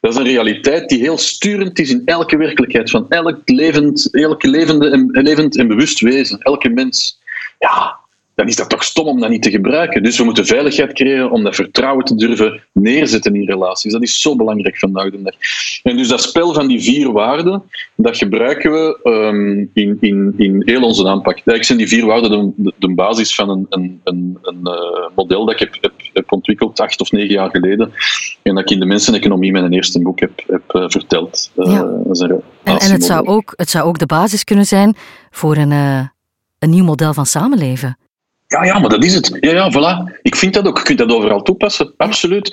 Dat 0.00 0.12
is 0.12 0.18
een 0.18 0.24
realiteit 0.24 0.88
die 0.88 0.98
heel 0.98 1.18
sturend 1.18 1.78
is 1.78 1.90
in 1.90 2.02
elke 2.04 2.36
werkelijkheid 2.36 2.90
van 2.90 3.06
elk 3.08 3.38
levend, 3.44 4.14
elke 4.14 4.48
levende 4.48 4.90
en, 4.90 5.08
levend 5.10 5.56
en 5.56 5.68
bewust 5.68 6.00
wezen, 6.00 6.38
elke 6.38 6.68
mens. 6.68 7.18
Ja, 7.58 7.98
dan 8.38 8.48
is 8.48 8.56
dat 8.56 8.68
toch 8.68 8.84
stom 8.84 9.06
om 9.06 9.20
dat 9.20 9.30
niet 9.30 9.42
te 9.42 9.50
gebruiken. 9.50 10.02
Dus 10.02 10.18
we 10.18 10.24
moeten 10.24 10.46
veiligheid 10.46 10.92
creëren 10.92 11.30
om 11.30 11.42
dat 11.44 11.54
vertrouwen 11.54 12.04
te 12.04 12.14
durven 12.14 12.62
neerzetten 12.72 13.34
in 13.34 13.46
relaties. 13.46 13.92
Dat 13.92 14.02
is 14.02 14.20
zo 14.20 14.36
belangrijk 14.36 14.78
vandaag 14.78 15.10
de 15.10 15.22
dag. 15.22 15.34
En 15.82 15.96
dus 15.96 16.08
dat 16.08 16.22
spel 16.22 16.54
van 16.54 16.66
die 16.66 16.82
vier 16.82 17.12
waarden, 17.12 17.62
dat 17.94 18.16
gebruiken 18.16 18.70
we 18.70 18.98
um, 19.04 19.70
in, 19.72 19.96
in, 20.00 20.34
in 20.36 20.62
heel 20.64 20.82
onze 20.82 21.08
aanpak. 21.08 21.34
Eigenlijk 21.34 21.64
zijn 21.64 21.78
die 21.78 21.88
vier 21.88 22.06
waarden 22.06 22.54
de, 22.56 22.72
de, 22.76 22.94
basis 22.94 23.34
van 23.34 23.48
een, 23.48 23.66
een, 23.70 24.00
een, 24.04 24.38
een 24.42 24.60
uh, 24.62 25.08
model 25.14 25.44
dat 25.44 25.54
ik 25.54 25.60
heb, 25.60 25.78
heb, 25.80 25.92
heb, 26.12 26.32
ontwikkeld 26.32 26.80
acht 26.80 27.00
of 27.00 27.12
negen 27.12 27.34
jaar 27.34 27.50
geleden. 27.50 27.92
En 28.42 28.54
dat 28.54 28.62
ik 28.62 28.70
in 28.70 28.80
de 28.80 28.86
menseneconomie 28.86 29.52
mijn 29.52 29.72
eerste 29.72 30.02
boek 30.02 30.20
heb, 30.20 30.42
heb 30.46 30.74
uh, 30.74 30.84
verteld. 30.88 31.50
Uh, 31.56 31.72
ja. 31.72 32.40
en, 32.64 32.78
en 32.78 32.90
het, 32.90 33.04
zou 33.04 33.26
ook, 33.26 33.52
het 33.56 33.70
zou 33.70 33.84
ook 33.84 33.98
de 33.98 34.06
basis 34.06 34.44
kunnen 34.44 34.66
zijn 34.66 34.96
voor 35.30 35.56
een, 35.56 35.70
een 36.58 36.70
nieuw 36.70 36.84
model 36.84 37.14
van 37.14 37.26
samenleven. 37.26 37.96
Ja, 38.48 38.64
ja, 38.64 38.78
maar 38.78 38.90
dat 38.90 39.04
is 39.04 39.14
het. 39.14 39.36
Ja, 39.40 39.50
ja, 39.50 39.70
voilà. 39.72 40.20
Ik 40.22 40.36
vind 40.36 40.54
dat 40.54 40.66
ook. 40.66 40.78
Je 40.78 40.84
kunt 40.84 40.98
dat 40.98 41.12
overal 41.12 41.42
toepassen. 41.42 41.94
Absoluut. 41.96 42.50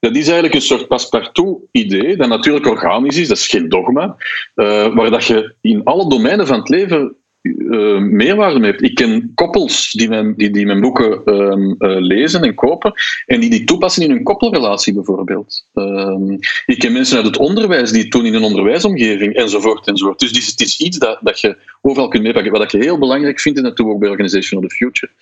Dat 0.00 0.16
is 0.16 0.24
eigenlijk 0.24 0.54
een 0.54 0.60
soort 0.60 0.88
passepartout-idee, 0.88 2.16
dat 2.16 2.28
natuurlijk 2.28 2.66
organisch 2.66 3.16
is, 3.16 3.28
dat 3.28 3.36
is 3.36 3.46
geen 3.46 3.68
dogma, 3.68 4.16
uh, 4.54 4.94
maar 4.94 5.10
dat 5.10 5.24
je 5.24 5.54
in 5.60 5.84
alle 5.84 6.08
domeinen 6.08 6.46
van 6.46 6.58
het 6.58 6.68
leven 6.68 7.16
uh, 7.42 7.98
meerwaarde 7.98 8.64
heeft. 8.64 8.82
Ik 8.82 8.94
ken 8.94 9.32
koppels 9.34 9.92
die 9.92 10.08
mijn, 10.08 10.34
die, 10.36 10.50
die 10.50 10.66
mijn 10.66 10.80
boeken 10.80 11.34
um, 11.34 11.74
uh, 11.78 11.96
lezen 11.98 12.42
en 12.42 12.54
kopen 12.54 12.92
en 13.26 13.40
die 13.40 13.50
die 13.50 13.64
toepassen 13.64 14.02
in 14.02 14.10
hun 14.10 14.22
koppelrelatie 14.22 14.94
bijvoorbeeld. 14.94 15.66
Um, 15.74 16.38
ik 16.66 16.78
ken 16.78 16.92
mensen 16.92 17.16
uit 17.16 17.26
het 17.26 17.36
onderwijs 17.36 17.90
die 17.90 18.02
het 18.02 18.10
doen 18.10 18.26
in 18.26 18.34
een 18.34 18.42
onderwijsomgeving 18.42 19.34
enzovoort 19.34 19.86
enzovoort. 19.86 20.18
Dus 20.18 20.46
het 20.46 20.60
is 20.60 20.80
iets 20.80 20.98
dat, 20.98 21.18
dat 21.20 21.40
je 21.40 21.56
overal 21.82 22.08
kunt 22.08 22.22
meepakken. 22.22 22.52
Wat 22.52 22.72
ik 22.72 22.82
heel 22.82 22.98
belangrijk 22.98 23.40
vind, 23.40 23.56
en 23.56 23.62
dat 23.62 23.76
doen 23.76 23.98
bij 23.98 24.08
Organization 24.08 24.62
of 24.62 24.68
the 24.68 24.74
Future, 24.74 25.12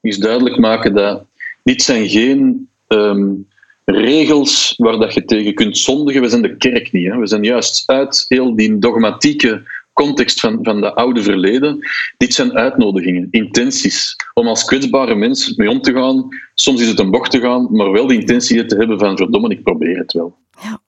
is 0.00 0.18
duidelijk 0.18 0.56
maken 0.56 0.94
dat 0.94 1.24
dit 1.62 1.82
zijn 1.82 2.08
geen 2.08 2.68
um, 2.88 3.46
regels 3.84 4.74
waar 4.76 4.98
dat 4.98 5.14
je 5.14 5.24
tegen 5.24 5.54
kunt 5.54 5.78
zondigen. 5.78 6.22
We 6.22 6.28
zijn 6.28 6.42
de 6.42 6.56
kerk 6.56 6.92
niet. 6.92 7.12
Hè. 7.12 7.18
We 7.18 7.26
zijn 7.26 7.42
juist 7.42 7.82
uit 7.86 8.24
heel 8.28 8.56
die 8.56 8.78
dogmatieke 8.78 9.62
context 9.92 10.40
van, 10.40 10.58
van 10.62 10.80
de 10.80 10.94
oude 10.94 11.22
verleden. 11.22 11.88
Dit 12.16 12.34
zijn 12.34 12.52
uitnodigingen, 12.52 13.28
intenties, 13.30 14.16
om 14.34 14.46
als 14.46 14.64
kwetsbare 14.64 15.14
mens 15.14 15.54
mee 15.54 15.70
om 15.70 15.80
te 15.80 15.92
gaan. 15.92 16.28
Soms 16.54 16.80
is 16.80 16.88
het 16.88 16.98
een 16.98 17.10
bocht 17.10 17.30
te 17.30 17.40
gaan, 17.40 17.68
maar 17.70 17.90
wel 17.90 18.06
de 18.06 18.14
intentie 18.14 18.64
te 18.64 18.76
hebben 18.76 18.98
van 18.98 19.16
verdomme, 19.16 19.48
ik 19.48 19.62
probeer 19.62 19.98
het 19.98 20.12
wel. 20.12 20.36
Ja. 20.60 20.80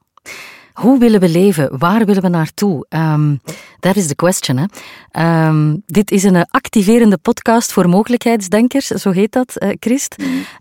Hoe 0.72 0.98
willen 0.98 1.20
we 1.20 1.28
leven? 1.28 1.78
Waar 1.78 2.04
willen 2.04 2.22
we 2.22 2.28
naartoe? 2.28 2.86
Um, 2.88 3.40
that 3.80 3.96
is 3.96 4.06
the 4.06 4.14
question. 4.14 4.56
Hè? 4.58 5.46
Um, 5.46 5.82
dit 5.86 6.10
is 6.10 6.22
een 6.22 6.46
activerende 6.50 7.18
podcast 7.18 7.72
voor 7.72 7.88
mogelijkheidsdenkers, 7.88 8.86
zo 8.86 9.10
heet 9.10 9.32
dat, 9.32 9.56
uh, 9.58 9.68
Christ. 9.78 10.16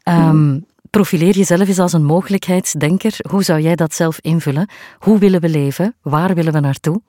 Um, 0.09 0.65
profileer 0.89 1.35
jezelf 1.35 1.67
eens 1.67 1.79
als 1.79 1.93
een 1.93 2.03
mogelijkheidsdenker. 2.03 3.15
Hoe 3.29 3.43
zou 3.43 3.61
jij 3.61 3.75
dat 3.75 3.93
zelf 3.93 4.19
invullen? 4.21 4.69
Hoe 4.99 5.19
willen 5.19 5.41
we 5.41 5.49
leven? 5.49 5.95
Waar 6.01 6.35
willen 6.35 6.53
we 6.53 6.59
naartoe? 6.59 7.01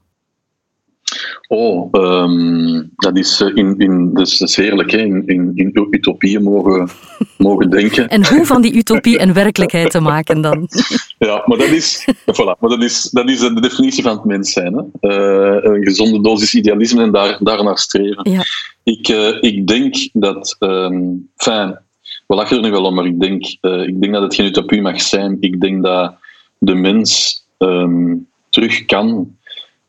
Oh, 1.48 1.88
ehm, 1.90 2.82
dat, 2.96 3.18
is, 3.18 3.40
eh, 3.40 3.50
in, 3.54 3.78
in, 3.78 4.14
dat, 4.14 4.26
is, 4.26 4.56
heerlijk, 4.56 4.90
hè? 4.90 4.98
In, 4.98 5.22
in, 5.26 5.52
in 5.54 5.88
utopieën 5.90 6.42
mogen, 6.42 6.88
mogen 7.38 7.70
denken. 7.70 8.08
En 8.08 8.26
hoe 8.26 8.46
van 8.46 8.62
die 8.62 8.76
utopie 8.76 9.20
een 9.20 9.32
werkelijkheid 9.32 9.90
te 9.90 10.00
maken 10.00 10.40
dan? 10.40 10.68
Ja, 11.18 11.42
maar 11.46 11.58
dat 11.58 11.68
is, 11.68 12.08
voilà, 12.10 12.58
maar 12.60 12.70
dat 12.70 12.82
is, 12.82 13.10
dat 13.10 13.28
is 13.28 13.38
de 13.38 13.60
definitie 13.60 14.02
van 14.02 14.16
het 14.16 14.24
mens 14.24 14.52
zijn. 14.52 14.74
Hè? 14.74 15.10
Uh, 15.10 15.74
een 15.74 15.84
gezonde 15.84 16.20
dosis 16.20 16.54
idealisme 16.54 17.02
en 17.02 17.12
daar, 17.12 17.36
daarnaar 17.40 17.78
streven. 17.78 18.30
Ja. 18.30 18.42
Ik, 18.82 19.08
uh, 19.08 19.36
ik 19.40 19.66
denk 19.66 20.08
dat... 20.12 20.56
Um, 20.60 21.28
fijn, 21.36 21.78
we 22.26 22.34
lachen 22.34 22.56
er 22.56 22.62
nu 22.62 22.70
wel 22.70 22.84
om, 22.84 22.94
maar 22.94 23.06
ik 23.06 23.20
denk, 23.20 23.56
uh, 23.60 23.82
ik 23.82 24.00
denk 24.00 24.12
dat 24.12 24.22
het 24.22 24.34
geen 24.34 24.46
utopie 24.46 24.82
mag 24.82 25.00
zijn. 25.00 25.36
Ik 25.40 25.60
denk 25.60 25.82
dat 25.82 26.14
de 26.58 26.74
mens 26.74 27.42
um, 27.58 28.26
terug 28.50 28.84
kan 28.84 29.08
eh, 29.16 29.43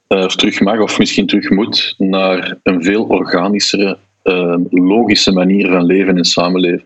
of 0.07 0.35
terug 0.35 0.59
mag, 0.61 0.79
of 0.79 0.99
misschien 0.99 1.27
terug 1.27 1.49
moet, 1.49 1.95
naar 1.97 2.57
een 2.63 2.83
veel 2.83 3.03
organischere, 3.03 3.97
uh, 4.23 4.55
logische 4.69 5.31
manier 5.31 5.69
van 5.69 5.85
leven 5.85 6.17
en 6.17 6.25
samenleven. 6.25 6.83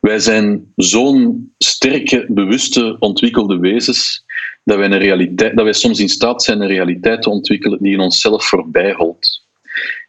Wij 0.00 0.18
zijn 0.18 0.72
zo'n 0.76 1.52
sterke, 1.58 2.26
bewuste, 2.28 2.96
ontwikkelde 2.98 3.58
wezens 3.58 4.24
dat 4.64 4.76
wij, 4.76 4.86
een 4.86 4.98
realiteit, 4.98 5.56
dat 5.56 5.64
wij 5.64 5.72
soms 5.72 6.00
in 6.00 6.08
staat 6.08 6.42
zijn 6.42 6.60
een 6.60 6.68
realiteit 6.68 7.22
te 7.22 7.30
ontwikkelen 7.30 7.78
die 7.82 7.92
in 7.92 8.00
onszelf 8.00 8.44
voorbij 8.44 8.92
holt 8.92 9.46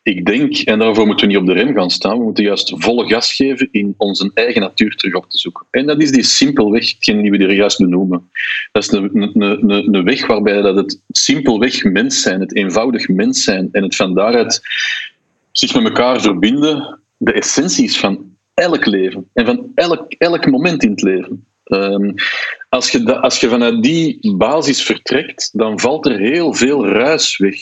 ik 0.04 0.26
denk, 0.26 0.58
en 0.58 0.80
daarvoor 0.80 1.06
moeten 1.06 1.28
we 1.28 1.32
niet 1.32 1.42
op 1.42 1.48
de 1.48 1.54
rem 1.54 1.74
gaan 1.74 1.90
staan, 1.90 2.18
we 2.18 2.24
moeten 2.24 2.44
juist 2.44 2.74
volle 2.78 3.08
gas 3.08 3.34
geven 3.34 3.68
in 3.72 3.94
onze 3.98 4.32
eigen 4.34 4.62
natuur 4.62 4.96
terug 4.96 5.16
op 5.16 5.30
te 5.30 5.38
zoeken. 5.38 5.66
En 5.72 5.86
dat 5.86 6.02
is 6.02 6.12
die 6.12 6.24
simpelweg, 6.24 6.98
die 6.98 7.32
we 7.32 7.38
er 7.38 7.54
juist 7.54 7.78
benoemen. 7.78 8.30
Dat 8.72 8.84
is 8.84 8.92
een, 8.92 9.10
een, 9.16 9.42
een, 9.42 9.94
een 9.94 10.04
weg 10.04 10.28
waarbij 10.28 10.62
dat 10.62 10.76
het 10.76 11.02
simpelweg 11.08 11.84
mens 11.84 12.22
zijn, 12.22 12.40
het 12.40 12.56
eenvoudig 12.56 13.08
mens 13.08 13.44
zijn 13.44 13.70
en 13.72 13.84
het 13.84 13.96
van 13.96 14.16
daaruit 14.16 14.62
zich 15.52 15.74
met 15.74 15.84
elkaar 15.84 16.22
verbinden, 16.22 17.00
de 17.18 17.34
essentie 17.34 17.84
is 17.84 17.98
van 17.98 18.36
elk 18.54 18.86
leven 18.86 19.30
en 19.34 19.46
van 19.46 19.72
elk, 19.76 20.14
elk 20.18 20.50
moment 20.50 20.84
in 20.84 20.92
het 20.92 21.02
leven. 21.02 21.48
Um, 21.64 22.14
als, 22.70 22.92
je 22.92 23.20
als 23.20 23.40
je 23.40 23.50
vanuit 23.50 23.84
die 23.84 24.36
basis 24.38 24.84
vertrekt, 24.84 25.50
dan 25.54 25.80
valt 25.80 26.06
er 26.06 26.20
heel 26.20 26.54
veel 26.54 26.88
ruis 26.88 27.38
weg. 27.38 27.60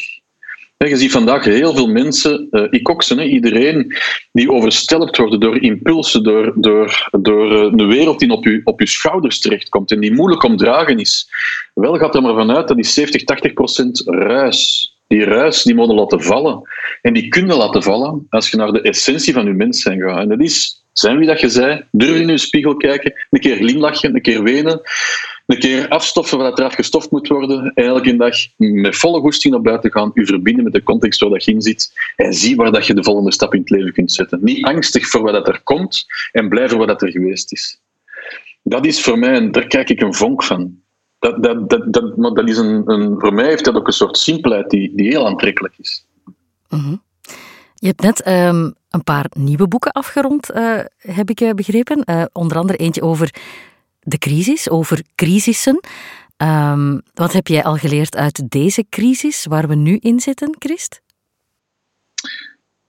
Je 0.77 0.97
ziet 0.97 1.11
vandaag 1.11 1.43
heel 1.43 1.75
veel 1.75 1.87
mensen, 1.87 2.47
uh, 2.51 2.67
ik 2.69 2.89
ook 2.89 3.03
ze, 3.03 3.29
iedereen 3.29 3.95
die 4.31 4.51
overstelpt 4.51 5.17
worden 5.17 5.39
door 5.39 5.61
impulsen, 5.61 6.23
door, 6.23 6.53
door, 6.55 7.09
door 7.19 7.51
uh, 7.51 7.61
een 7.61 7.87
wereld 7.87 8.19
die 8.19 8.31
op 8.31 8.45
je, 8.45 8.61
op 8.63 8.79
je 8.79 8.87
schouders 8.87 9.39
terechtkomt 9.39 9.91
en 9.91 9.99
die 9.99 10.13
moeilijk 10.13 10.43
om 10.43 10.57
dragen 10.57 10.99
is. 10.99 11.29
Wel 11.73 11.97
gaat 11.97 12.15
er 12.15 12.21
maar 12.21 12.35
vanuit 12.35 12.67
dat 12.67 12.77
die 12.77 12.85
70, 12.85 13.23
80 13.23 13.53
procent 13.53 14.01
ruis, 14.05 14.93
die 15.07 15.23
ruis, 15.23 15.63
die 15.63 15.75
moeten 15.75 15.95
laten 15.95 16.23
vallen. 16.23 16.61
En 17.01 17.13
die 17.13 17.27
kunnen 17.27 17.57
laten 17.57 17.83
vallen 17.83 18.27
als 18.29 18.49
je 18.49 18.57
naar 18.57 18.71
de 18.71 18.81
essentie 18.81 19.33
van 19.33 19.45
je 19.45 19.53
mens 19.53 19.81
zijn 19.81 20.01
gaat. 20.01 20.19
En 20.19 20.29
dat 20.29 20.41
is, 20.41 20.83
zijn 20.93 21.17
wie 21.17 21.27
dat 21.27 21.39
je 21.39 21.49
zei, 21.49 21.83
durf 21.91 22.19
in 22.19 22.27
je 22.27 22.37
spiegel 22.37 22.75
kijken, 22.75 23.13
een 23.29 23.39
keer 23.39 23.55
glimlachen, 23.55 24.15
een 24.15 24.21
keer 24.21 24.43
wenen 24.43 24.81
een 25.47 25.59
keer 25.59 25.87
afstoffen 25.87 26.37
wat 26.37 26.59
er 26.59 26.65
afgestoft 26.65 27.11
moet 27.11 27.27
worden 27.27 27.71
en 27.73 27.85
elke 27.85 28.15
dag 28.15 28.35
met 28.57 28.95
volle 28.95 29.19
goesting 29.19 29.53
naar 29.53 29.61
buiten 29.61 29.91
gaan, 29.91 30.11
u 30.13 30.25
verbinden 30.25 30.63
met 30.63 30.73
de 30.73 30.83
context 30.83 31.19
waar 31.19 31.29
dat 31.29 31.43
je 31.43 31.51
in 31.51 31.61
zit 31.61 31.93
en 32.15 32.33
zie 32.33 32.55
waar 32.55 32.71
dat 32.71 32.85
je 32.87 32.93
de 32.93 33.03
volgende 33.03 33.31
stap 33.31 33.53
in 33.53 33.59
het 33.59 33.69
leven 33.69 33.93
kunt 33.93 34.11
zetten. 34.11 34.39
Niet 34.41 34.65
angstig 34.65 35.07
voor 35.07 35.21
wat 35.21 35.33
dat 35.33 35.47
er 35.47 35.61
komt 35.63 36.05
en 36.31 36.49
blij 36.49 36.69
voor 36.69 36.77
wat 36.77 36.87
dat 36.87 37.01
er 37.01 37.11
geweest 37.11 37.51
is. 37.51 37.81
Dat 38.63 38.85
is 38.85 39.01
voor 39.01 39.19
mij, 39.19 39.33
en 39.33 39.51
daar 39.51 39.67
kijk 39.67 39.89
ik 39.89 40.01
een 40.01 40.13
vonk 40.13 40.43
van. 40.43 40.81
Dat, 41.19 41.43
dat, 41.43 41.69
dat, 41.69 41.93
dat, 41.93 42.17
maar 42.17 42.31
dat 42.31 42.49
is 42.49 42.57
een, 42.57 42.83
een, 42.85 43.15
voor 43.19 43.33
mij 43.33 43.45
heeft 43.45 43.65
dat 43.65 43.75
ook 43.75 43.87
een 43.87 43.93
soort 43.93 44.17
simpelheid 44.17 44.69
die, 44.69 44.95
die 44.95 45.07
heel 45.07 45.27
aantrekkelijk 45.27 45.73
is. 45.77 46.05
Mhm. 46.69 46.95
Je 47.75 47.87
hebt 47.87 48.01
net 48.01 48.27
um, 48.27 48.75
een 48.89 49.03
paar 49.03 49.25
nieuwe 49.37 49.67
boeken 49.67 49.91
afgerond, 49.91 50.51
uh, 50.55 50.79
heb 50.97 51.29
ik 51.29 51.41
uh, 51.41 51.51
begrepen. 51.51 52.03
Uh, 52.05 52.23
onder 52.31 52.57
andere 52.57 52.77
eentje 52.77 53.01
over 53.01 53.33
de 54.07 54.17
crisis, 54.17 54.69
over 54.69 55.03
crisissen. 55.15 55.79
Um, 56.37 57.01
wat 57.13 57.33
heb 57.33 57.47
jij 57.47 57.63
al 57.63 57.75
geleerd 57.75 58.15
uit 58.15 58.51
deze 58.51 58.85
crisis 58.89 59.45
waar 59.45 59.67
we 59.67 59.75
nu 59.75 59.97
in 59.97 60.19
zitten, 60.19 60.55
Christ? 60.59 61.01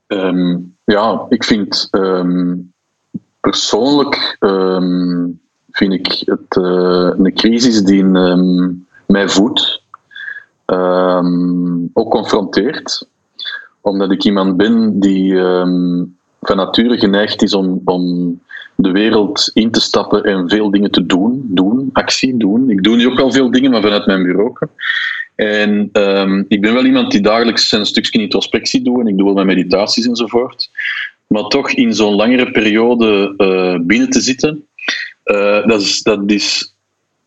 Um, 0.06 0.76
ja, 0.84 1.26
ik 1.28 1.44
vind 1.44 1.88
um, 1.90 2.72
persoonlijk 3.40 4.36
vind 5.70 5.92
ik 5.92 6.22
het 6.24 6.56
uh, 6.56 7.10
een 7.16 7.34
crisis 7.34 7.82
die 7.82 8.04
mij 9.06 9.28
voedt, 9.28 9.82
ook 11.92 12.10
confronteert, 12.10 13.08
omdat 13.80 14.10
ik 14.10 14.24
iemand 14.24 14.56
ben 14.56 15.00
die 15.00 15.36
van 16.40 16.56
nature 16.56 16.98
geneigd 16.98 17.42
is 17.42 17.54
om, 17.54 17.80
om 17.84 18.40
de 18.80 18.90
wereld 18.90 19.50
in 19.54 19.70
te 19.70 19.80
stappen 19.80 20.22
en 20.22 20.48
veel 20.48 20.70
dingen 20.70 20.90
te 20.90 21.06
doen. 21.06 21.42
Doen, 21.44 21.90
actie 21.92 22.36
doen. 22.36 22.70
Ik 22.70 22.82
doe 22.82 22.96
nu 22.96 23.06
ook 23.06 23.20
al 23.20 23.32
veel 23.32 23.50
dingen, 23.50 23.70
maar 23.70 23.82
vanuit 23.82 24.06
mijn 24.06 24.22
bureau. 24.22 24.52
En 25.34 25.90
um, 25.92 26.44
ik 26.48 26.60
ben 26.60 26.74
wel 26.74 26.84
iemand 26.84 27.10
die 27.10 27.20
dagelijks 27.20 27.72
een 27.72 27.86
stukje 27.86 28.20
introspectie 28.20 28.82
doet 28.82 29.00
en 29.00 29.06
ik 29.06 29.16
doe 29.16 29.24
wel 29.26 29.34
mijn 29.34 29.46
meditaties 29.46 30.06
enzovoort. 30.06 30.70
Maar 31.26 31.42
toch 31.42 31.70
in 31.70 31.94
zo'n 31.94 32.14
langere 32.14 32.50
periode 32.50 33.34
uh, 33.36 33.86
binnen 33.86 34.10
te 34.10 34.20
zitten, 34.20 34.66
uh, 35.24 35.66
dat 35.66 35.80
is, 35.80 36.02
dat 36.02 36.22
is 36.26 36.74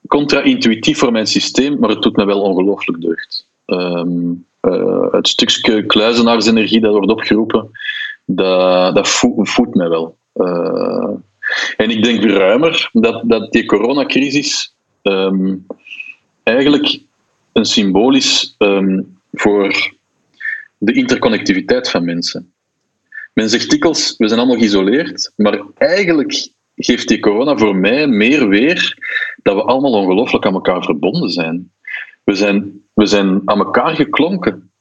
contra-intuïtief 0.08 0.98
voor 0.98 1.12
mijn 1.12 1.28
systeem, 1.28 1.80
maar 1.80 1.90
het 1.90 2.02
doet 2.02 2.16
me 2.16 2.26
wel 2.26 2.42
ongelooflijk 2.42 3.02
deugd. 3.02 3.48
Um, 3.66 4.46
uh, 4.62 5.12
het 5.12 5.28
stukje 5.28 5.86
kluizenaarsenergie 5.86 6.82
dat 6.82 6.92
wordt 6.92 7.12
opgeroepen, 7.12 7.70
dat, 8.26 8.96
dat 8.96 9.10
voedt 9.44 9.76
mij 9.76 9.90
wel. 9.90 10.16
En 11.78 11.90
ik 11.90 12.04
denk 12.04 12.24
ruimer 12.24 12.90
dat, 12.94 13.22
dat 13.26 13.52
die 13.52 13.66
coronacrisis 13.66 14.76
um, 15.04 15.66
eigenlijk 16.44 17.00
een 17.54 17.66
symbool 17.66 18.16
is 18.16 18.56
um, 18.58 19.18
voor 19.32 19.92
de 20.78 20.94
interconnectiviteit 20.94 21.90
van 21.90 22.06
mensen. 22.06 22.54
Men 23.34 23.50
zegt 23.50 23.70
dikwijls, 23.70 24.16
we 24.18 24.28
zijn 24.28 24.40
allemaal 24.40 24.58
geïsoleerd, 24.58 25.32
maar 25.36 25.62
eigenlijk 25.78 26.50
geeft 26.76 27.08
die 27.08 27.20
corona 27.20 27.58
voor 27.58 27.76
mij 27.76 28.08
meer 28.08 28.48
weer 28.48 28.98
dat 29.42 29.56
we 29.56 29.64
allemaal 29.64 29.92
ongelooflijk 29.92 30.46
aan 30.46 30.54
elkaar 30.54 30.84
verbonden 30.84 31.30
zijn. 31.30 31.72
We 32.24 32.34
zijn, 32.34 32.82
we 32.94 33.06
zijn 33.06 33.42
aan 33.46 33.60
elkaar 33.60 33.96
geklonken. 33.96 34.72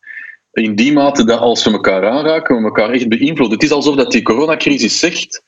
In 0.52 0.74
die 0.74 0.92
mate 0.92 1.24
dat 1.24 1.40
als 1.40 1.64
we 1.64 1.70
elkaar 1.70 2.09
aanraken, 2.09 2.56
we 2.56 2.62
elkaar 2.62 2.90
echt 2.90 3.09
beïnvloeden. 3.09 3.59
Het 3.59 3.62
is 3.62 3.70
alsof 3.70 3.96
dat 3.96 4.12
die 4.12 4.22
coronacrisis 4.22 4.98
zegt, 4.98 5.44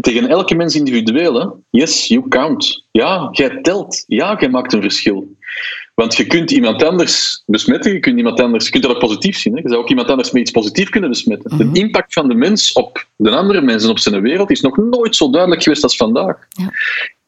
tegen 0.00 0.28
elke 0.28 0.54
mens 0.54 0.74
individueel. 0.74 1.34
Hè? 1.34 1.46
Yes, 1.70 2.06
you 2.06 2.28
count. 2.28 2.86
Ja, 2.90 3.28
jij 3.32 3.58
telt. 3.62 4.04
Ja, 4.06 4.36
jij 4.38 4.48
maakt 4.48 4.72
een 4.72 4.82
verschil. 4.82 5.36
Want 5.94 6.16
je 6.16 6.26
kunt 6.26 6.50
iemand 6.50 6.82
anders 6.82 7.42
besmetten, 7.46 7.92
je 7.92 7.98
kunt, 7.98 8.16
iemand 8.16 8.40
anders, 8.40 8.64
je 8.64 8.70
kunt 8.70 8.82
dat 8.82 8.92
ook 8.92 8.98
positief 8.98 9.38
zien. 9.38 9.54
Hè? 9.54 9.60
Je 9.62 9.68
zou 9.68 9.80
ook 9.80 9.88
iemand 9.88 10.08
anders 10.08 10.30
met 10.30 10.42
iets 10.42 10.50
positiefs 10.50 10.90
kunnen 10.90 11.10
besmetten. 11.10 11.58
De 11.58 11.64
mhm. 11.64 11.74
impact 11.74 12.12
van 12.12 12.28
de 12.28 12.34
mens 12.34 12.72
op 12.72 13.06
de 13.16 13.30
andere 13.30 13.60
mensen, 13.60 13.90
op 13.90 13.98
zijn 13.98 14.20
wereld, 14.20 14.50
is 14.50 14.60
nog 14.60 14.76
nooit 14.76 15.16
zo 15.16 15.30
duidelijk 15.30 15.62
geweest 15.62 15.82
als 15.82 15.96
vandaag. 15.96 16.36
Ja. 16.48 16.70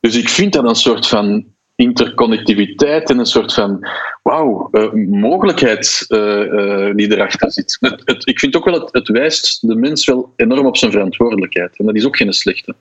Dus 0.00 0.16
ik 0.16 0.28
vind 0.28 0.52
dat 0.52 0.64
een 0.64 0.74
soort 0.74 1.07
van 1.07 1.44
interconnectiviteit 1.78 3.10
en 3.10 3.18
een 3.18 3.26
soort 3.26 3.54
van 3.54 3.88
wauw, 4.22 4.68
uh, 4.72 4.92
mogelijkheid 5.08 6.04
uh, 6.08 6.18
uh, 6.18 6.94
die 6.94 7.12
erachter 7.12 7.52
zit. 7.52 7.76
Het, 7.80 8.02
het, 8.04 8.26
ik 8.26 8.38
vind 8.38 8.56
ook 8.56 8.64
wel, 8.64 8.80
het, 8.80 8.88
het 8.92 9.08
wijst 9.08 9.68
de 9.68 9.74
mens 9.74 10.06
wel 10.06 10.32
enorm 10.36 10.66
op 10.66 10.76
zijn 10.76 10.92
verantwoordelijkheid. 10.92 11.78
En 11.78 11.86
dat 11.86 11.94
is 11.94 12.06
ook 12.06 12.16
geen 12.16 12.32
slechte. 12.32 12.74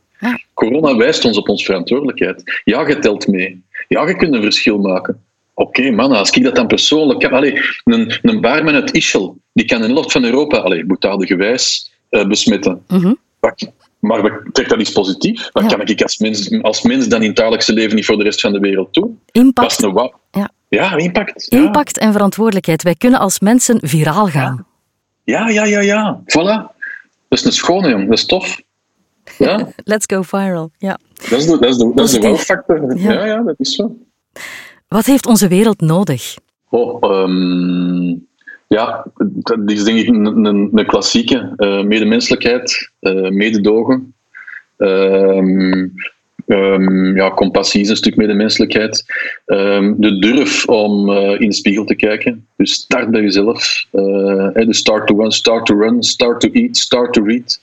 Corona 0.53 0.95
wijst 0.95 1.25
ons 1.25 1.37
op 1.37 1.49
onze 1.49 1.65
verantwoordelijkheid. 1.65 2.61
Ja, 2.63 2.87
je 2.87 2.99
telt 2.99 3.27
mee. 3.27 3.63
Ja, 3.87 4.07
je 4.07 4.15
kunt 4.15 4.33
een 4.33 4.41
verschil 4.41 4.77
maken. 4.77 5.21
Oké, 5.53 5.79
okay, 5.79 5.91
man, 5.91 6.11
als 6.11 6.29
ik 6.29 6.43
dat 6.43 6.55
dan 6.55 6.67
persoonlijk 6.67 7.21
heb... 7.21 7.31
Allee, 7.31 7.61
een, 7.83 8.19
een 8.21 8.41
baarman 8.41 8.73
uit 8.73 8.91
Ischel, 8.91 9.37
die 9.53 9.65
kan 9.65 9.81
in 9.81 9.87
de 9.87 9.93
helft 9.93 10.11
van 10.11 10.23
Europa, 10.23 10.57
allee, 10.57 10.85
gewijs, 11.19 11.93
besmetten. 12.09 12.83
Mm 12.87 12.99
-hmm. 12.99 13.17
Maar 13.99 14.43
trekt 14.51 14.69
dat 14.69 14.79
iets 14.79 14.91
positief? 14.91 15.49
Wat 15.51 15.65
kan 15.65 15.81
ik 15.81 16.01
als 16.01 16.17
mens, 16.17 16.61
als 16.61 16.81
mens 16.81 17.07
dan 17.07 17.21
in 17.21 17.27
het 17.27 17.37
dagelijkse 17.37 17.73
leven 17.73 17.95
niet 17.95 18.05
voor 18.05 18.17
de 18.17 18.23
rest 18.23 18.41
van 18.41 18.53
de 18.53 18.59
wereld 18.59 18.93
doen? 18.93 19.19
Impact. 19.31 19.83
Een 19.83 20.11
ja. 20.31 20.49
ja, 20.67 20.95
impact. 20.95 21.47
Impact 21.47 21.97
en 21.97 22.11
verantwoordelijkheid. 22.11 22.83
Wij 22.83 22.95
kunnen 22.95 23.19
als 23.19 23.39
mensen 23.39 23.79
viraal 23.81 24.27
gaan. 24.27 24.65
Ja, 25.23 25.49
ja, 25.49 25.65
ja, 25.65 25.79
ja. 25.79 26.21
Voilà. 26.23 26.75
Dat 27.27 27.39
is 27.39 27.45
een 27.45 27.51
schone, 27.51 27.89
jong. 27.89 28.09
Dat 28.09 28.17
is 28.17 28.25
tof. 28.25 28.61
Ja. 29.37 29.67
Let's 29.83 30.05
go 30.05 30.21
viral. 30.21 30.71
Ja. 30.77 30.99
Dat 31.29 31.39
is 31.39 31.45
de, 31.45 31.59
dat 31.59 31.69
is 31.69 31.77
de, 31.77 31.91
dat 31.95 32.05
is 32.05 32.11
de 32.11 32.27
wow-factor. 32.27 32.97
Ja. 32.97 33.13
ja. 33.13 33.25
Ja, 33.25 33.41
dat 33.41 33.55
is 33.57 33.75
zo. 33.75 33.95
Wat 34.87 35.05
heeft 35.05 35.25
onze 35.25 35.47
wereld 35.47 35.81
nodig? 35.81 36.35
Oh, 36.69 37.21
um, 37.21 38.26
ja, 38.67 39.05
dat 39.15 39.71
is 39.71 39.83
denk 39.83 39.99
ik 39.99 40.07
een, 40.07 40.45
een, 40.45 40.85
klassieke. 40.85 41.53
Uh, 41.57 41.83
medemenselijkheid, 41.83 42.91
uh, 43.01 43.29
mededogen. 43.29 44.13
Uh, 44.77 45.89
Um, 46.47 47.15
ja, 47.15 47.31
compassie 47.31 47.81
is 47.81 47.89
een 47.89 47.95
stuk 47.95 48.15
medemenselijkheid. 48.15 49.05
Um, 49.45 49.95
de 50.01 50.19
durf 50.19 50.67
om 50.67 51.09
uh, 51.09 51.41
in 51.41 51.49
de 51.49 51.55
spiegel 51.55 51.85
te 51.85 51.95
kijken. 51.95 52.47
Dus 52.57 52.73
start 52.73 53.11
bij 53.11 53.21
jezelf. 53.21 53.85
Uh, 53.91 54.49
de 54.53 54.73
start 54.73 55.07
to 55.07 55.17
run, 55.17 55.31
start 55.31 55.65
to 55.65 55.75
run, 55.75 56.03
start 56.03 56.39
to 56.39 56.49
eat, 56.51 56.77
start 56.77 57.13
to 57.13 57.23
read. 57.23 57.59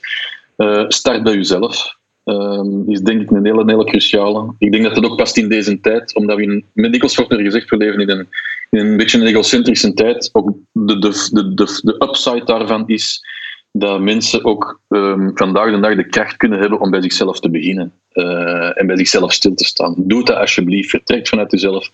Start 0.88 1.22
bij 1.22 1.34
jezelf. 1.34 1.96
Um, 2.24 2.90
is 2.90 3.00
denk 3.00 3.20
ik 3.20 3.30
een 3.30 3.44
hele, 3.44 3.62
hele 3.66 3.84
cruciale. 3.84 4.54
Ik 4.58 4.72
denk 4.72 4.84
dat 4.84 4.94
dat 4.94 5.04
ook 5.04 5.16
past 5.16 5.36
in 5.36 5.48
deze 5.48 5.80
tijd, 5.80 6.14
omdat 6.14 6.36
we, 6.36 6.42
in, 6.42 6.64
met 6.72 6.90
dikwijls 6.90 7.16
wordt 7.16 7.32
er 7.32 7.40
gezegd, 7.40 7.70
we 7.70 7.76
leven 7.76 8.00
in 8.00 8.26
een, 8.70 8.96
beetje 8.96 9.18
een 9.18 9.26
egocentrische 9.26 9.94
tijd. 9.94 10.30
Ook 10.32 10.56
de, 10.72 10.98
de, 10.98 11.28
de, 11.32 11.54
de, 11.54 11.80
de 11.82 11.94
upside 12.08 12.44
daarvan 12.44 12.82
is 12.86 13.26
dat 13.72 14.00
mensen 14.00 14.44
ook 14.44 14.80
um, 14.88 15.30
vandaag 15.34 15.70
de 15.70 15.80
dag 15.80 15.96
de 15.96 16.08
kracht 16.08 16.36
kunnen 16.36 16.58
hebben 16.58 16.80
om 16.80 16.90
bij 16.90 17.02
zichzelf 17.02 17.40
te 17.40 17.50
beginnen 17.50 17.92
uh, 18.12 18.80
en 18.80 18.86
bij 18.86 18.96
zichzelf 18.96 19.32
stil 19.32 19.54
te 19.54 19.64
staan. 19.64 19.94
Doe 19.98 20.24
dat 20.24 20.36
alsjeblieft, 20.36 20.90
vertrek 20.90 21.28
vanuit 21.28 21.50
jezelf 21.50 21.90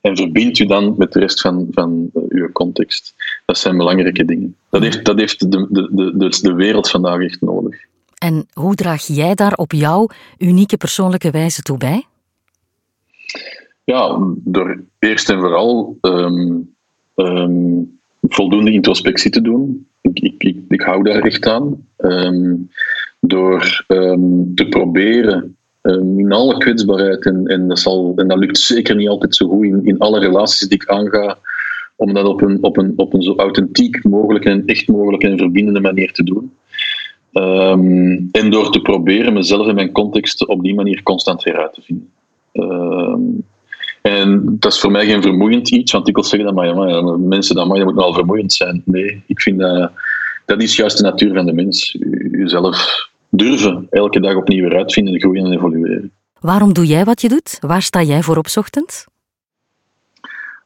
en 0.00 0.16
verbind 0.16 0.58
u 0.58 0.66
dan 0.66 0.94
met 0.98 1.12
de 1.12 1.18
rest 1.18 1.40
van, 1.40 1.66
van 1.70 2.10
uh, 2.14 2.22
uw 2.28 2.52
context. 2.52 3.14
Dat 3.46 3.58
zijn 3.58 3.76
belangrijke 3.76 4.24
dingen. 4.24 4.56
Dat 4.70 4.82
heeft, 4.82 5.04
dat 5.04 5.18
heeft 5.18 5.50
de, 5.52 5.66
de, 5.70 6.12
de, 6.14 6.38
de 6.42 6.54
wereld 6.54 6.90
vandaag 6.90 7.22
echt 7.22 7.40
nodig. 7.40 7.90
En 8.22 8.46
hoe 8.52 8.74
draag 8.74 9.06
jij 9.06 9.34
daar 9.34 9.52
op 9.54 9.72
jouw 9.72 10.08
unieke 10.38 10.76
persoonlijke 10.76 11.30
wijze 11.30 11.62
toe 11.62 11.78
bij? 11.78 12.06
Ja, 13.84 14.18
door 14.36 14.80
eerst 14.98 15.30
en 15.30 15.38
vooral 15.38 15.98
um, 16.00 16.74
um, 17.16 17.98
voldoende 18.20 18.72
introspectie 18.72 19.30
te 19.30 19.40
doen 19.40 19.86
ik, 20.02 20.18
ik, 20.38 20.56
ik, 20.68 20.80
hou 20.80 21.02
daar 21.02 21.22
echt 21.22 21.46
aan. 21.46 21.86
Um, 21.98 22.70
door 23.20 23.84
te 24.54 24.66
proberen 24.68 25.56
in 26.16 26.32
alle 26.32 26.58
kwetsbaarheid, 26.58 27.26
en, 27.26 27.68
dat 27.68 27.78
zal, 27.78 28.12
lukt 28.16 28.58
zeker 28.58 28.96
niet 28.96 29.08
altijd 29.08 29.36
zo 29.36 29.48
goed 29.48 29.64
in, 29.64 29.80
in 29.84 29.98
alle 29.98 30.20
relaties 30.20 30.68
die 30.68 30.82
ik 30.82 30.88
aanga, 30.88 31.38
om 31.96 32.14
dat 32.14 32.26
op 32.26 32.42
een, 32.42 32.58
op 32.62 32.76
een, 32.76 32.92
op 32.96 33.14
een 33.14 33.22
zo 33.22 33.34
authentiek 33.36 34.04
mogelijk 34.04 34.44
en 34.44 34.66
echt 34.66 34.88
mogelijk 34.88 35.22
en 35.22 35.38
verbindende 35.38 35.80
manier 35.80 36.12
te 36.12 36.24
doen. 36.24 36.52
Um, 37.32 38.28
en 38.32 38.50
door 38.50 38.70
te 38.70 38.80
proberen 38.80 39.32
mezelf 39.32 39.66
en 39.66 39.74
mijn 39.74 39.92
context 39.92 40.46
op 40.46 40.62
die 40.62 40.74
manier 40.74 41.02
constant 41.02 41.42
weer 41.42 41.58
uit 41.58 41.72
te 41.72 41.82
vinden. 41.82 42.10
Um, 42.52 43.44
en 44.02 44.56
dat 44.58 44.72
is 44.72 44.80
voor 44.80 44.90
mij 44.90 45.06
geen 45.06 45.22
vermoeiend 45.22 45.70
iets, 45.70 45.92
want 45.92 46.08
ik 46.08 46.14
wil 46.14 46.24
zeggen 46.24 46.54
dat 46.54 46.54
maar, 46.54 47.18
mensen 47.18 47.54
dat 47.54 47.66
maar, 47.66 47.78
dat 47.78 47.94
moet 47.94 48.14
vermoeiend 48.14 48.52
zijn. 48.52 48.82
Nee, 48.84 49.22
ik 49.26 49.40
vind 49.40 49.58
dat, 49.58 49.90
dat 50.46 50.62
is 50.62 50.76
juist 50.76 50.96
de 50.96 51.02
natuur 51.02 51.34
van 51.34 51.46
de 51.46 51.52
mens. 51.52 51.98
Jezelf 52.30 53.08
durven 53.28 53.86
elke 53.90 54.20
dag 54.20 54.36
opnieuw 54.36 54.70
uitvinden, 54.70 55.20
groeien 55.20 55.44
en 55.44 55.52
evolueren. 55.52 56.12
Waarom 56.40 56.72
doe 56.72 56.86
jij 56.86 57.04
wat 57.04 57.20
je 57.20 57.28
doet? 57.28 57.58
Waar 57.60 57.82
sta 57.82 58.02
jij 58.02 58.22
voor 58.22 58.36
op 58.36 58.46
ochtend? 58.54 59.06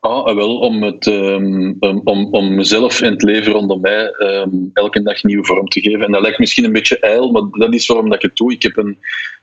Ah, 0.00 0.35
wel, 0.35 0.59
om, 0.59 0.82
het, 0.82 1.06
um, 1.06 1.76
om, 1.80 2.28
om 2.30 2.54
mezelf 2.54 3.00
en 3.00 3.12
het 3.12 3.22
leven 3.22 3.52
rondom 3.52 3.80
mij 3.80 4.14
um, 4.18 4.70
elke 4.72 5.02
dag 5.02 5.22
nieuwe 5.22 5.44
vorm 5.44 5.68
te 5.68 5.80
geven. 5.80 6.04
En 6.04 6.12
dat 6.12 6.20
lijkt 6.22 6.38
misschien 6.38 6.64
een 6.64 6.72
beetje 6.72 6.98
ijl, 6.98 7.30
maar 7.30 7.42
dat 7.50 7.74
is 7.74 7.87
waarom 7.87 8.09
dat 8.09 8.14
ik 8.14 8.22
het 8.22 8.37
doe. 8.37 8.52
Ik 8.52 8.62
heb 8.62 8.76
een, 8.76 8.98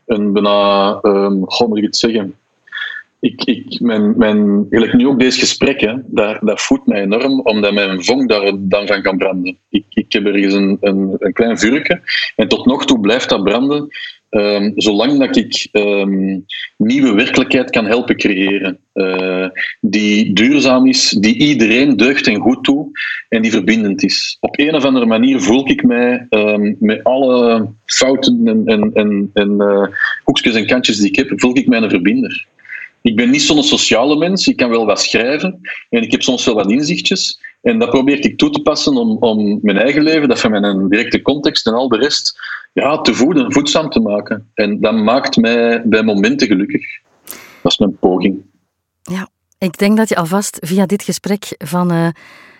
een 0.05 0.33
bijna, 0.33 0.99
um, 1.01 1.43
hoe 1.45 1.67
moet 1.67 1.77
ik 1.77 1.83
het 1.83 1.97
zeggen, 1.97 2.35
ik, 3.23 3.43
ik, 3.43 3.79
mijn, 3.79 4.17
mijn, 4.17 4.65
gelijk 4.69 4.93
nu 4.93 5.07
ook 5.07 5.19
deze 5.19 5.39
gesprekken, 5.39 6.03
daar, 6.07 6.39
dat 6.45 6.61
voedt 6.61 6.87
mij 6.87 7.01
enorm, 7.01 7.39
omdat 7.39 7.73
mijn 7.73 8.03
vonk 8.03 8.29
daar 8.29 8.51
dan 8.57 8.87
van 8.87 9.01
kan 9.01 9.17
branden. 9.17 9.57
Ik, 9.69 9.85
ik 9.89 10.13
heb 10.13 10.25
ergens 10.25 10.53
een, 10.53 10.77
een, 10.81 11.15
een 11.17 11.33
klein 11.33 11.57
vuurtje 11.57 12.01
en 12.35 12.47
tot 12.47 12.65
nog 12.65 12.85
toe 12.85 12.99
blijft 12.99 13.29
dat 13.29 13.43
branden, 13.43 13.87
um, 14.33 14.73
zolang 14.75 15.19
dat 15.19 15.35
ik 15.35 15.67
um, 15.71 16.45
nieuwe 16.77 17.13
werkelijkheid 17.13 17.69
kan 17.69 17.85
helpen 17.85 18.15
creëren. 18.15 18.77
Uh, 18.93 19.47
die 19.81 20.33
duurzaam 20.33 20.87
is, 20.87 21.09
die 21.09 21.37
iedereen 21.37 21.97
deugd 21.97 22.27
en 22.27 22.39
goed 22.39 22.63
toe 22.63 22.87
en 23.29 23.41
die 23.41 23.51
verbindend 23.51 24.03
is. 24.03 24.37
Op 24.39 24.59
een 24.59 24.75
of 24.75 24.85
andere 24.85 25.05
manier 25.05 25.41
voel 25.41 25.69
ik 25.69 25.83
mij 25.83 26.27
um, 26.29 26.75
met 26.79 27.03
alle 27.03 27.67
fouten 27.85 28.41
en, 28.47 28.65
en, 28.65 28.91
en, 28.93 29.29
en 29.33 29.55
uh, 29.57 29.85
hoekjes 30.23 30.55
en 30.55 30.65
kantjes 30.65 30.97
die 30.97 31.07
ik 31.07 31.15
heb, 31.15 31.31
voel 31.35 31.57
ik 31.57 31.67
mij 31.67 31.81
een 31.81 31.89
verbinder. 31.89 32.45
Ik 33.01 33.15
ben 33.15 33.29
niet 33.29 33.41
zo'n 33.41 33.63
sociale 33.63 34.17
mens, 34.17 34.47
ik 34.47 34.57
kan 34.57 34.69
wel 34.69 34.85
wat 34.85 35.01
schrijven 35.01 35.59
en 35.89 36.01
ik 36.01 36.11
heb 36.11 36.21
soms 36.21 36.45
wel 36.45 36.55
wat 36.55 36.71
inzichtjes. 36.71 37.39
En 37.61 37.79
dat 37.79 37.89
probeer 37.89 38.25
ik 38.25 38.37
toe 38.37 38.49
te 38.49 38.61
passen 38.61 38.95
om, 38.95 39.17
om 39.19 39.59
mijn 39.61 39.77
eigen 39.77 40.03
leven, 40.03 40.27
dat 40.27 40.39
van 40.39 40.51
mijn 40.51 40.89
directe 40.89 41.21
context 41.21 41.67
en 41.67 41.73
al 41.73 41.87
de 41.87 41.97
rest, 41.97 42.39
ja, 42.73 43.01
te 43.01 43.13
voeden, 43.13 43.51
voedzaam 43.51 43.89
te 43.89 43.99
maken. 43.99 44.51
En 44.53 44.79
dat 44.79 44.93
maakt 44.93 45.37
mij 45.37 45.81
bij 45.85 46.03
momenten 46.03 46.47
gelukkig. 46.47 47.01
Dat 47.61 47.71
is 47.71 47.77
mijn 47.77 47.97
poging. 47.97 48.41
Ja, 49.01 49.29
ik 49.57 49.77
denk 49.77 49.97
dat 49.97 50.09
je 50.09 50.15
alvast 50.15 50.57
via 50.61 50.85
dit 50.85 51.03
gesprek 51.03 51.55
van 51.57 51.93
uh, 51.93 52.07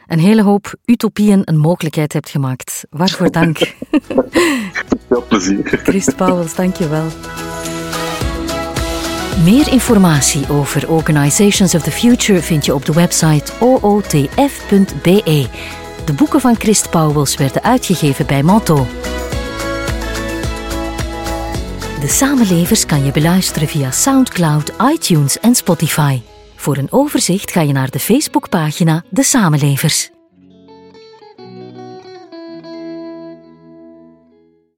een 0.08 0.20
hele 0.20 0.42
hoop 0.42 0.76
utopieën 0.86 1.42
een 1.46 1.58
mogelijkheid 1.58 2.14
hebt 2.14 2.30
gemaakt. 2.30 2.86
Waarvoor 2.90 3.32
dank. 3.32 3.58
Veel 5.10 5.24
plezier. 5.28 5.64
Christ 5.64 6.16
Pauwels, 6.16 6.56
dank 6.56 6.76
je 6.76 6.88
wel. 6.88 7.06
Meer 9.44 9.72
informatie 9.72 10.50
over 10.50 10.90
Organizations 10.90 11.76
of 11.76 11.82
the 11.82 11.92
Future 11.92 12.42
vind 12.42 12.66
je 12.66 12.74
op 12.74 12.86
de 12.86 12.94
website 12.94 13.52
ootf.be. 13.60 15.48
De 16.06 16.14
boeken 16.14 16.40
van 16.40 16.56
Christ 16.56 16.90
Pauwels 16.90 17.38
werden 17.38 17.64
uitgegeven 17.64 18.26
bij 18.26 18.44
Manto. 18.44 18.86
De 22.04 22.10
Samenlevers 22.10 22.86
kan 22.86 23.06
je 23.06 23.12
beluisteren 23.12 23.68
via 23.68 23.92
SoundCloud, 23.92 24.72
iTunes 24.94 25.40
en 25.40 25.56
Spotify. 25.56 26.22
Voor 26.56 26.78
een 26.78 26.92
overzicht 26.92 27.52
ga 27.52 27.62
je 27.62 27.74
naar 27.74 27.90
de 27.90 28.00
Facebookpagina 28.00 29.04
De 29.10 29.24
Samenlevers. 29.24 30.13